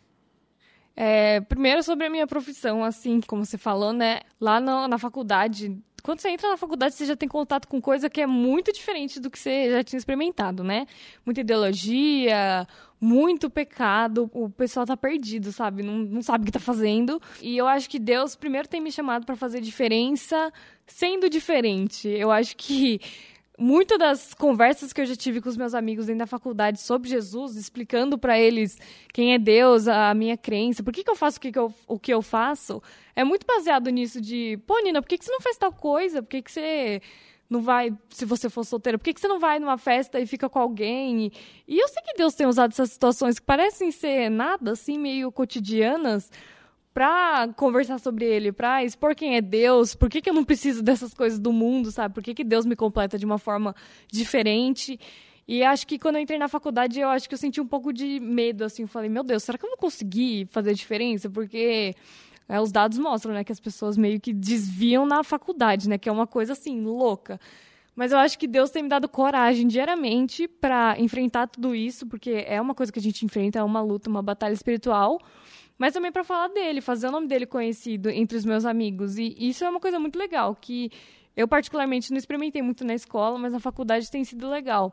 É, 0.96 1.40
primeiro 1.42 1.82
sobre 1.82 2.06
a 2.06 2.10
minha 2.10 2.26
profissão, 2.26 2.82
assim, 2.82 3.20
como 3.20 3.44
você 3.44 3.56
falou, 3.56 3.92
né? 3.92 4.20
Lá 4.40 4.60
no, 4.60 4.88
na 4.88 4.98
faculdade, 4.98 5.78
quando 6.02 6.20
você 6.20 6.30
entra 6.30 6.48
na 6.48 6.56
faculdade, 6.56 6.94
você 6.94 7.04
já 7.04 7.16
tem 7.16 7.28
contato 7.28 7.66
com 7.66 7.80
coisa 7.80 8.08
que 8.08 8.20
é 8.20 8.26
muito 8.26 8.72
diferente 8.72 9.20
do 9.20 9.30
que 9.30 9.38
você 9.38 9.70
já 9.70 9.84
tinha 9.84 9.98
experimentado, 9.98 10.62
né? 10.62 10.86
Muita 11.24 11.40
ideologia, 11.40 12.66
muito 13.00 13.50
pecado, 13.50 14.30
o 14.32 14.48
pessoal 14.48 14.86
tá 14.86 14.96
perdido, 14.96 15.52
sabe? 15.52 15.82
Não, 15.82 15.98
não 15.98 16.22
sabe 16.22 16.42
o 16.42 16.46
que 16.46 16.52
tá 16.52 16.60
fazendo. 16.60 17.20
E 17.40 17.56
eu 17.56 17.66
acho 17.66 17.88
que 17.88 17.98
Deus 17.98 18.34
primeiro 18.36 18.68
tem 18.68 18.80
me 18.80 18.90
chamado 18.90 19.26
para 19.26 19.36
fazer 19.36 19.60
diferença 19.60 20.52
sendo 20.86 21.28
diferente. 21.28 22.08
Eu 22.08 22.30
acho 22.30 22.56
que 22.56 23.00
muitas 23.58 23.98
das 23.98 24.34
conversas 24.34 24.92
que 24.92 25.00
eu 25.00 25.06
já 25.06 25.16
tive 25.16 25.40
com 25.40 25.48
os 25.48 25.56
meus 25.56 25.74
amigos 25.74 26.06
dentro 26.06 26.20
da 26.20 26.26
faculdade 26.26 26.80
sobre 26.80 27.08
Jesus, 27.08 27.56
explicando 27.56 28.16
para 28.16 28.38
eles 28.38 28.78
quem 29.12 29.34
é 29.34 29.38
Deus, 29.38 29.88
a 29.88 30.14
minha 30.14 30.36
crença, 30.36 30.82
por 30.82 30.92
que, 30.92 31.02
que 31.02 31.10
eu 31.10 31.16
faço 31.16 31.38
o 31.38 31.40
que, 31.40 31.50
que 31.50 31.58
eu, 31.58 31.74
o 31.86 31.98
que 31.98 32.14
eu 32.14 32.22
faço, 32.22 32.80
é 33.16 33.24
muito 33.24 33.44
baseado 33.44 33.90
nisso 33.90 34.20
de, 34.20 34.58
pô, 34.66 34.78
Nina, 34.80 35.02
por 35.02 35.08
que, 35.08 35.18
que 35.18 35.24
você 35.24 35.32
não 35.32 35.40
faz 35.40 35.56
tal 35.56 35.72
coisa? 35.72 36.22
Por 36.22 36.28
que, 36.28 36.40
que 36.40 36.52
você 36.52 37.02
não 37.50 37.60
vai, 37.60 37.92
se 38.10 38.24
você 38.24 38.48
for 38.48 38.64
solteira, 38.64 38.98
por 38.98 39.04
que, 39.04 39.14
que 39.14 39.20
você 39.20 39.28
não 39.28 39.40
vai 39.40 39.58
numa 39.58 39.78
festa 39.78 40.20
e 40.20 40.26
fica 40.26 40.48
com 40.48 40.58
alguém? 40.58 41.32
E, 41.66 41.78
eu 41.78 41.88
sei 41.88 42.02
que 42.02 42.16
Deus 42.16 42.34
tem 42.34 42.46
usado 42.46 42.72
essas 42.72 42.92
situações 42.92 43.38
que 43.38 43.46
parecem 43.46 43.90
ser 43.90 44.30
nada, 44.30 44.72
assim, 44.72 44.98
meio 44.98 45.32
cotidianas, 45.32 46.30
pra 46.98 47.48
conversar 47.54 48.00
sobre 48.00 48.24
ele, 48.24 48.50
pra 48.50 48.82
expor 48.82 49.14
quem 49.14 49.36
é 49.36 49.40
Deus, 49.40 49.94
por 49.94 50.10
que, 50.10 50.20
que 50.20 50.28
eu 50.28 50.34
não 50.34 50.42
preciso 50.42 50.82
dessas 50.82 51.14
coisas 51.14 51.38
do 51.38 51.52
mundo, 51.52 51.92
sabe? 51.92 52.12
Por 52.12 52.24
que, 52.24 52.34
que 52.34 52.42
Deus 52.42 52.66
me 52.66 52.74
completa 52.74 53.16
de 53.16 53.24
uma 53.24 53.38
forma 53.38 53.72
diferente? 54.10 54.98
E 55.46 55.62
acho 55.62 55.86
que 55.86 55.96
quando 55.96 56.16
eu 56.16 56.22
entrei 56.22 56.40
na 56.40 56.48
faculdade, 56.48 56.98
eu 56.98 57.08
acho 57.08 57.28
que 57.28 57.34
eu 57.36 57.38
senti 57.38 57.60
um 57.60 57.66
pouco 57.68 57.92
de 57.92 58.18
medo, 58.18 58.64
assim. 58.64 58.82
Eu 58.82 58.88
falei, 58.88 59.08
meu 59.08 59.22
Deus, 59.22 59.44
será 59.44 59.56
que 59.56 59.64
eu 59.64 59.68
vou 59.68 59.78
conseguir 59.78 60.48
fazer 60.50 60.74
diferença? 60.74 61.30
Porque 61.30 61.94
é, 62.48 62.60
os 62.60 62.72
dados 62.72 62.98
mostram, 62.98 63.32
né, 63.32 63.44
que 63.44 63.52
as 63.52 63.60
pessoas 63.60 63.96
meio 63.96 64.18
que 64.18 64.32
desviam 64.32 65.06
na 65.06 65.22
faculdade, 65.22 65.88
né? 65.88 65.98
Que 65.98 66.08
é 66.08 66.12
uma 66.12 66.26
coisa, 66.26 66.54
assim, 66.54 66.82
louca. 66.82 67.38
Mas 67.94 68.10
eu 68.10 68.18
acho 68.18 68.36
que 68.36 68.48
Deus 68.48 68.70
tem 68.70 68.82
me 68.82 68.88
dado 68.88 69.08
coragem 69.08 69.68
diariamente 69.68 70.48
para 70.48 70.96
enfrentar 70.98 71.46
tudo 71.46 71.76
isso, 71.76 72.08
porque 72.08 72.44
é 72.44 72.60
uma 72.60 72.74
coisa 72.74 72.90
que 72.90 72.98
a 72.98 73.02
gente 73.02 73.24
enfrenta, 73.24 73.60
é 73.60 73.62
uma 73.62 73.80
luta, 73.80 74.10
uma 74.10 74.20
batalha 74.20 74.52
espiritual 74.52 75.20
mas 75.78 75.94
também 75.94 76.10
para 76.10 76.24
falar 76.24 76.48
dele, 76.48 76.80
fazer 76.80 77.06
o 77.06 77.12
nome 77.12 77.28
dele 77.28 77.46
conhecido 77.46 78.10
entre 78.10 78.36
os 78.36 78.44
meus 78.44 78.64
amigos. 78.64 79.16
E 79.16 79.34
isso 79.38 79.64
é 79.64 79.70
uma 79.70 79.80
coisa 79.80 79.98
muito 80.00 80.18
legal, 80.18 80.56
que 80.60 80.90
eu 81.36 81.46
particularmente 81.46 82.10
não 82.10 82.18
experimentei 82.18 82.60
muito 82.60 82.84
na 82.84 82.94
escola, 82.94 83.38
mas 83.38 83.52
na 83.52 83.60
faculdade 83.60 84.10
tem 84.10 84.24
sido 84.24 84.50
legal. 84.50 84.92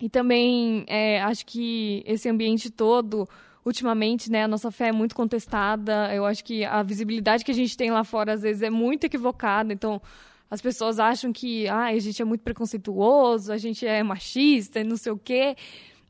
E 0.00 0.08
também 0.08 0.84
é, 0.86 1.20
acho 1.22 1.44
que 1.44 2.02
esse 2.06 2.28
ambiente 2.28 2.70
todo, 2.70 3.28
ultimamente, 3.64 4.30
né, 4.30 4.44
a 4.44 4.48
nossa 4.48 4.70
fé 4.70 4.88
é 4.88 4.92
muito 4.92 5.14
contestada. 5.14 6.14
Eu 6.14 6.24
acho 6.24 6.44
que 6.44 6.64
a 6.64 6.82
visibilidade 6.82 7.44
que 7.44 7.50
a 7.50 7.54
gente 7.54 7.76
tem 7.76 7.90
lá 7.90 8.04
fora 8.04 8.34
às 8.34 8.42
vezes 8.42 8.62
é 8.62 8.70
muito 8.70 9.04
equivocada. 9.04 9.72
Então, 9.72 10.00
as 10.48 10.60
pessoas 10.60 11.00
acham 11.00 11.32
que 11.32 11.66
ah, 11.68 11.86
a 11.86 11.98
gente 11.98 12.20
é 12.20 12.24
muito 12.24 12.42
preconceituoso, 12.42 13.52
a 13.52 13.58
gente 13.58 13.86
é 13.86 14.02
machista, 14.02 14.84
não 14.84 14.96
sei 14.96 15.10
o 15.10 15.18
quê. 15.18 15.56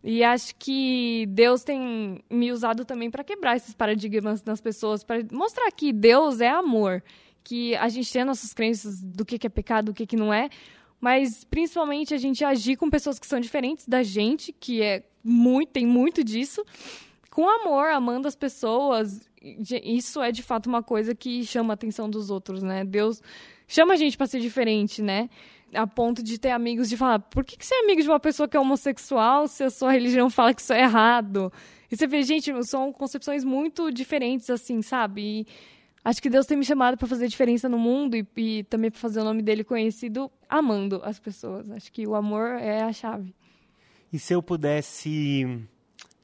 E 0.03 0.25
acho 0.25 0.55
que 0.57 1.27
Deus 1.29 1.63
tem 1.63 2.23
me 2.29 2.51
usado 2.51 2.85
também 2.85 3.11
para 3.11 3.23
quebrar 3.23 3.57
esses 3.57 3.75
paradigmas 3.75 4.43
nas 4.43 4.61
pessoas, 4.61 5.05
para 5.05 5.25
mostrar 5.31 5.71
que 5.71 5.93
Deus 5.93 6.41
é 6.41 6.49
amor, 6.49 7.03
que 7.45 7.77
a 7.77 7.89
gente 7.89 8.13
tem 8.13 8.25
nossas 8.25 8.53
crenças 8.53 9.01
do 9.01 9.25
que 9.25 9.47
é 9.47 9.51
pecado, 9.51 9.93
do 9.93 9.95
que 9.95 10.17
não 10.17 10.33
é, 10.33 10.49
mas 11.01 11.45
principalmente 11.45 12.15
a 12.15 12.19
gente 12.19 12.45
agir 12.45 12.77
com 12.77 12.91
pessoas 12.91 13.19
que 13.19 13.27
são 13.27 13.39
diferentes 13.39 13.87
da 13.87 14.03
gente, 14.03 14.53
que 14.53 14.83
é 14.83 15.05
muito, 15.23 15.71
tem 15.71 15.87
muito 15.87 16.25
disso, 16.25 16.65
com 17.31 17.49
amor, 17.49 17.91
amando 17.91 18.27
as 18.27 18.35
pessoas 18.35 19.21
isso 19.43 20.23
é 20.23 20.31
de 20.31 20.43
fato 20.43 20.69
uma 20.69 20.83
coisa 20.83 21.15
que 21.15 21.45
chama 21.45 21.73
a 21.73 21.75
atenção 21.75 22.09
dos 22.09 22.31
outros, 22.31 22.63
né? 22.63 22.85
Deus 22.85 23.21
chama 23.67 23.95
a 23.95 23.97
gente 23.97 24.17
para 24.17 24.27
ser 24.27 24.41
diferente, 24.41 25.03
né? 25.03 25.29
A 25.75 25.87
ponto 25.87 26.23
de 26.23 26.39
ter 26.39 26.51
amigos 26.51 26.89
de 26.89 26.97
falar, 26.97 27.19
por 27.19 27.45
que, 27.45 27.57
que 27.57 27.65
você 27.65 27.75
é 27.75 27.81
amigo 27.81 28.03
de 28.03 28.09
uma 28.09 28.21
pessoa 28.21 28.47
que 28.49 28.57
é 28.57 28.61
homossexual 28.61 29.49
se 29.49 29.65
a 29.65 29.71
sua 29.71 29.93
religião 29.93 30.29
fala 30.29 30.53
que 30.53 30.61
isso 30.61 30.73
é 30.73 30.83
errado? 30.83 31.53
E 31.91 31.97
você 31.97 32.07
vê, 32.07 32.23
gente, 32.23 32.53
são 32.65 32.93
concepções 32.93 33.45
muito 33.45 33.91
diferentes, 33.91 34.49
assim, 34.51 34.83
sabe? 34.83 35.23
E 35.23 35.47
acho 36.05 36.23
que 36.23 36.31
Deus 36.31 36.47
tem 36.47 36.57
me 36.57 36.65
chamado 36.65 36.97
para 36.97 37.07
fazer 37.07 37.29
diferença 37.29 37.69
no 37.69 37.79
mundo 37.79 38.17
e, 38.17 38.27
e 38.37 38.65
também 38.65 38.91
para 38.91 39.01
fazer 39.01 39.21
o 39.21 39.25
nome 39.25 39.43
dele 39.43 39.65
conhecido 39.65 40.31
amando 40.49 41.01
as 41.05 41.19
pessoas. 41.19 41.71
Acho 41.71 41.91
que 41.93 42.07
o 42.07 42.15
amor 42.15 42.57
é 42.61 42.83
a 42.83 42.93
chave. 42.93 43.35
E 44.13 44.19
se 44.19 44.35
eu 44.35 44.43
pudesse 44.43 45.67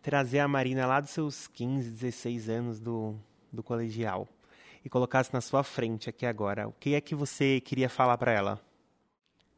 trazer 0.03 0.41
a 0.41 0.49
Marina 0.49 0.87
lá 0.87 1.01
dos 1.01 1.11
seus 1.11 1.47
15, 1.49 1.91
16 1.91 2.49
anos 2.49 2.81
do, 2.81 3.15
do 3.53 3.63
colegial 3.63 4.29
e 4.85 4.89
colocasse 4.89 5.33
na 5.33 5.41
sua 5.41 5.63
frente 5.63 6.09
aqui 6.09 6.25
agora, 6.25 6.69
o 6.69 6.73
que 6.73 6.95
é 6.95 7.01
que 7.01 7.15
você 7.15 7.61
queria 7.61 7.89
falar 7.89 8.17
para 8.17 8.33
ela? 8.33 8.68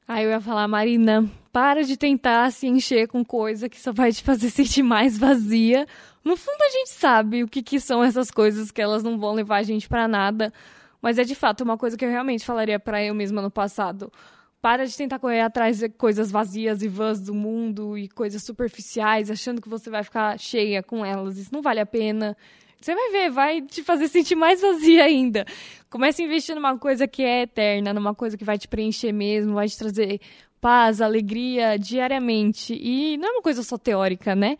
Aí 0.07 0.25
eu 0.25 0.31
ia 0.31 0.41
falar, 0.41 0.67
Marina, 0.67 1.29
para 1.53 1.83
de 1.85 1.97
tentar 1.97 2.51
se 2.53 2.67
encher 2.67 3.09
com 3.09 3.25
coisa 3.25 3.69
que 3.69 3.81
só 3.81 3.93
vai 3.93 4.13
te 4.13 4.23
fazer 4.23 4.51
sentir 4.51 4.83
mais 4.83 5.17
vazia. 5.17 5.87
No 6.25 6.37
fundo, 6.37 6.63
a 6.63 6.71
gente 6.71 6.91
sabe 6.91 7.43
o 7.43 7.49
que, 7.49 7.63
que 7.63 7.81
são 7.81 8.03
essas 8.03 8.31
coisas, 8.31 8.71
que 8.71 8.83
elas 8.83 9.03
não 9.03 9.19
vão 9.19 9.33
levar 9.33 9.59
a 9.59 9.63
gente 9.63 9.89
para 9.89 10.07
nada. 10.07 10.53
Mas 11.01 11.19
é 11.19 11.25
de 11.25 11.35
fato 11.35 11.63
uma 11.65 11.79
coisa 11.79 11.97
que 11.97 12.05
eu 12.05 12.11
realmente 12.11 12.45
falaria 12.45 12.79
para 12.79 13.03
eu 13.03 13.15
mesma 13.15 13.41
no 13.41 13.51
passado. 13.51 14.13
Para 14.61 14.87
de 14.87 14.95
tentar 14.95 15.19
correr 15.19 15.41
atrás 15.41 15.79
de 15.79 15.89
coisas 15.89 16.31
vazias 16.31 16.83
e 16.83 16.89
vãs 16.89 17.21
do 17.21 17.35
mundo 17.35 17.97
e 17.97 18.09
coisas 18.09 18.43
superficiais, 18.43 19.31
achando 19.31 19.61
que 19.61 19.69
você 19.69 19.89
vai 19.89 20.03
ficar 20.03 20.39
cheia 20.39 20.83
com 20.83 21.05
elas. 21.05 21.39
Isso 21.39 21.53
não 21.53 21.63
vale 21.63 21.81
a 21.81 21.87
pena. 21.87 22.37
Você 22.81 22.95
vai 22.95 23.11
ver, 23.11 23.31
vai 23.31 23.63
te 23.63 23.83
fazer 23.83 24.09
sentir 24.09 24.35
mais 24.35 24.61
vazia 24.61 25.05
ainda. 25.05 25.45
Comece 25.89 26.23
a 26.23 26.27
investir 26.27 26.55
numa 26.55 26.79
coisa 26.79 27.07
que 27.07 27.23
é 27.23 27.43
eterna, 27.43 27.93
numa 27.93 28.15
coisa 28.15 28.37
que 28.37 28.45
vai 28.45 28.59
te 28.59 28.69
preencher 28.69 29.13
mesmo, 29.13 29.55
vai 29.55 29.69
te 29.69 29.77
trazer 29.77 30.21
paz, 30.61 31.01
alegria 31.01 31.79
diariamente. 31.79 32.75
E 32.75 33.17
não 33.17 33.29
é 33.29 33.33
uma 33.33 33.43
coisa 33.43 33.63
só 33.63 33.79
teórica, 33.79 34.35
né? 34.35 34.57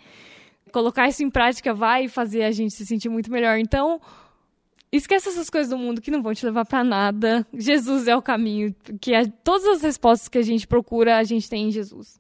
Colocar 0.73 1.09
isso 1.09 1.23
em 1.23 1.31
prática 1.31 1.75
vai 1.75 2.09
fazer 2.09 2.45
a 2.45 2.51
gente 2.51 2.75
se 2.75 2.87
sentir 2.87 3.09
muito 3.09 3.31
melhor. 3.31 3.59
Então, 3.59 4.01
Esquece 4.93 5.29
essas 5.29 5.49
coisas 5.49 5.71
do 5.71 5.79
mundo 5.79 6.01
que 6.01 6.11
não 6.11 6.21
vão 6.21 6.35
te 6.35 6.45
levar 6.45 6.65
para 6.65 6.83
nada. 6.83 7.47
Jesus 7.55 8.09
é 8.09 8.17
o 8.17 8.23
caminho, 8.23 8.75
que 9.01 9.15
é, 9.15 9.25
todas 9.45 9.67
as 9.67 9.83
respostas 9.83 10.29
que 10.29 10.39
a 10.39 10.43
gente 10.43 10.67
procura, 10.67 11.19
a 11.19 11.23
gente 11.23 11.49
tem 11.49 11.69
em 11.69 11.71
Jesus. 11.71 12.19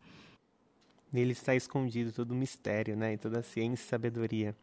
Nele 1.13 1.33
está 1.33 1.55
escondido 1.55 2.13
todo 2.13 2.31
o 2.31 2.35
mistério, 2.35 2.97
né? 2.97 3.15
E 3.15 3.19
toda 3.19 3.41
a 3.41 3.43
ciência 3.43 3.85
e 3.85 3.89
sabedoria. 3.89 4.55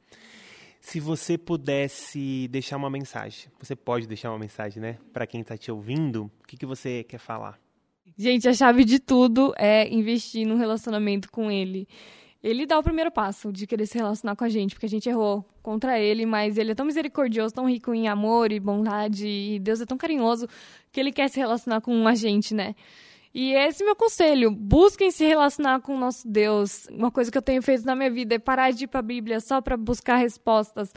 Se 0.79 1.01
você 1.01 1.37
pudesse 1.37 2.47
deixar 2.49 2.77
uma 2.77 2.89
mensagem, 2.89 3.51
você 3.59 3.75
pode 3.75 4.07
deixar 4.07 4.31
uma 4.31 4.39
mensagem, 4.39 4.81
né? 4.81 4.97
Para 5.11 5.27
quem 5.27 5.41
está 5.41 5.57
te 5.57 5.69
ouvindo, 5.69 6.31
o 6.41 6.47
que, 6.47 6.55
que 6.55 6.65
você 6.65 7.03
quer 7.03 7.17
falar? 7.17 7.59
Gente, 8.17 8.47
a 8.47 8.53
chave 8.53 8.85
de 8.85 8.99
tudo 8.99 9.53
é 9.57 9.87
investir 9.93 10.47
num 10.47 10.55
relacionamento 10.55 11.29
com 11.29 11.51
ele 11.51 11.85
ele 12.47 12.65
dá 12.65 12.79
o 12.79 12.83
primeiro 12.83 13.11
passo 13.11 13.51
de 13.51 13.67
querer 13.67 13.85
se 13.85 13.97
relacionar 13.97 14.35
com 14.35 14.43
a 14.45 14.49
gente, 14.49 14.73
porque 14.73 14.85
a 14.85 14.89
gente 14.89 15.09
errou 15.09 15.45
contra 15.61 15.99
ele, 15.99 16.25
mas 16.25 16.57
ele 16.57 16.71
é 16.71 16.75
tão 16.75 16.85
misericordioso, 16.85 17.53
tão 17.53 17.69
rico 17.69 17.93
em 17.93 18.07
amor 18.07 18.51
e 18.53 18.59
bondade, 18.59 19.27
e 19.27 19.59
Deus 19.59 19.81
é 19.81 19.85
tão 19.85 19.97
carinhoso 19.97 20.47
que 20.91 20.99
ele 20.99 21.11
quer 21.11 21.27
se 21.29 21.39
relacionar 21.39 21.81
com 21.81 22.07
a 22.07 22.15
gente, 22.15 22.53
né? 22.53 22.73
E 23.33 23.53
esse 23.53 23.83
é 23.83 23.85
meu 23.85 23.95
conselho. 23.95 24.49
Busquem 24.49 25.11
se 25.11 25.25
relacionar 25.25 25.81
com 25.81 25.93
o 25.95 25.99
nosso 25.99 26.27
Deus. 26.27 26.87
Uma 26.89 27.11
coisa 27.11 27.29
que 27.29 27.37
eu 27.37 27.41
tenho 27.41 27.61
feito 27.61 27.85
na 27.85 27.95
minha 27.95 28.09
vida 28.09 28.35
é 28.35 28.39
parar 28.39 28.71
de 28.71 28.85
ir 28.85 28.87
para 28.87 28.99
a 28.99 29.03
Bíblia 29.03 29.39
só 29.39 29.61
para 29.61 29.77
buscar 29.77 30.15
respostas. 30.15 30.91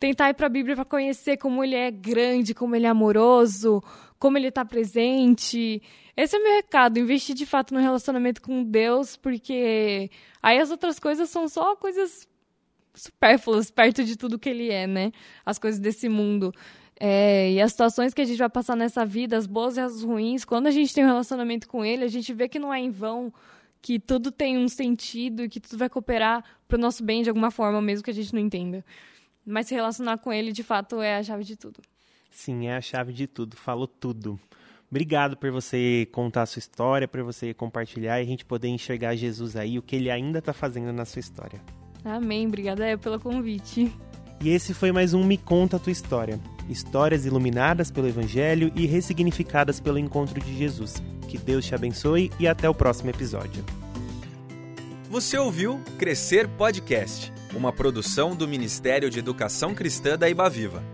Tentar 0.00 0.30
ir 0.30 0.34
para 0.34 0.46
a 0.46 0.50
Bíblia 0.50 0.74
para 0.74 0.84
conhecer 0.84 1.36
como 1.36 1.62
ele 1.62 1.76
é 1.76 1.90
grande, 1.90 2.54
como 2.54 2.74
ele 2.74 2.86
é 2.86 2.88
amoroso, 2.88 3.80
como 4.24 4.38
ele 4.38 4.48
está 4.48 4.64
presente. 4.64 5.82
Esse 6.16 6.34
é 6.34 6.38
o 6.38 6.42
meu 6.42 6.54
recado, 6.54 6.98
investir 6.98 7.34
de 7.34 7.44
fato 7.44 7.74
no 7.74 7.80
relacionamento 7.80 8.40
com 8.40 8.64
Deus, 8.64 9.18
porque 9.18 10.10
aí 10.42 10.58
as 10.58 10.70
outras 10.70 10.98
coisas 10.98 11.28
são 11.28 11.46
só 11.46 11.76
coisas 11.76 12.26
supérfluas 12.94 13.70
perto 13.70 14.02
de 14.02 14.16
tudo 14.16 14.38
que 14.38 14.48
ele 14.48 14.70
é, 14.70 14.86
né? 14.86 15.12
As 15.44 15.58
coisas 15.58 15.78
desse 15.78 16.08
mundo. 16.08 16.54
É, 16.98 17.52
e 17.52 17.60
as 17.60 17.72
situações 17.72 18.14
que 18.14 18.22
a 18.22 18.24
gente 18.24 18.38
vai 18.38 18.48
passar 18.48 18.74
nessa 18.74 19.04
vida, 19.04 19.36
as 19.36 19.46
boas 19.46 19.76
e 19.76 19.80
as 19.80 20.02
ruins, 20.02 20.42
quando 20.42 20.68
a 20.68 20.70
gente 20.70 20.94
tem 20.94 21.04
um 21.04 21.08
relacionamento 21.08 21.68
com 21.68 21.84
ele, 21.84 22.02
a 22.02 22.08
gente 22.08 22.32
vê 22.32 22.48
que 22.48 22.58
não 22.58 22.72
é 22.72 22.80
em 22.80 22.88
vão, 22.88 23.30
que 23.82 24.00
tudo 24.00 24.32
tem 24.32 24.56
um 24.56 24.68
sentido 24.68 25.44
e 25.44 25.50
que 25.50 25.60
tudo 25.60 25.76
vai 25.76 25.90
cooperar 25.90 26.42
para 26.66 26.78
o 26.78 26.80
nosso 26.80 27.04
bem 27.04 27.22
de 27.22 27.28
alguma 27.28 27.50
forma, 27.50 27.82
mesmo 27.82 28.02
que 28.02 28.10
a 28.10 28.14
gente 28.14 28.32
não 28.32 28.40
entenda. 28.40 28.82
Mas 29.44 29.66
se 29.66 29.74
relacionar 29.74 30.16
com 30.16 30.32
ele, 30.32 30.50
de 30.50 30.62
fato, 30.62 31.02
é 31.02 31.18
a 31.18 31.22
chave 31.22 31.44
de 31.44 31.56
tudo. 31.56 31.82
Sim, 32.34 32.66
é 32.66 32.76
a 32.76 32.80
chave 32.80 33.12
de 33.12 33.26
tudo. 33.26 33.56
Falou 33.56 33.86
tudo. 33.86 34.38
Obrigado 34.90 35.36
por 35.36 35.50
você 35.50 36.06
contar 36.12 36.42
a 36.42 36.46
sua 36.46 36.58
história, 36.58 37.08
por 37.08 37.22
você 37.22 37.54
compartilhar 37.54 38.20
e 38.20 38.22
a 38.22 38.26
gente 38.26 38.44
poder 38.44 38.68
enxergar 38.68 39.14
Jesus 39.14 39.56
aí, 39.56 39.78
o 39.78 39.82
que 39.82 39.96
ele 39.96 40.10
ainda 40.10 40.40
está 40.40 40.52
fazendo 40.52 40.92
na 40.92 41.04
sua 41.04 41.20
história. 41.20 41.60
Amém. 42.04 42.46
Obrigada 42.46 42.98
pelo 42.98 43.18
convite. 43.18 43.90
E 44.40 44.50
esse 44.50 44.74
foi 44.74 44.92
mais 44.92 45.14
um 45.14 45.24
Me 45.24 45.38
Conta 45.38 45.76
a 45.76 45.80
Tua 45.80 45.92
História. 45.92 46.38
Histórias 46.68 47.24
iluminadas 47.24 47.90
pelo 47.90 48.08
Evangelho 48.08 48.70
e 48.74 48.84
ressignificadas 48.84 49.80
pelo 49.80 49.98
encontro 49.98 50.38
de 50.40 50.56
Jesus. 50.56 51.02
Que 51.28 51.38
Deus 51.38 51.64
te 51.64 51.74
abençoe 51.74 52.30
e 52.38 52.46
até 52.46 52.68
o 52.68 52.74
próximo 52.74 53.10
episódio. 53.10 53.64
Você 55.08 55.38
ouviu 55.38 55.80
Crescer 55.98 56.48
Podcast, 56.48 57.32
uma 57.54 57.72
produção 57.72 58.34
do 58.34 58.46
Ministério 58.46 59.08
de 59.08 59.18
Educação 59.18 59.74
Cristã 59.74 60.18
da 60.18 60.28
Ibaviva. 60.28 60.93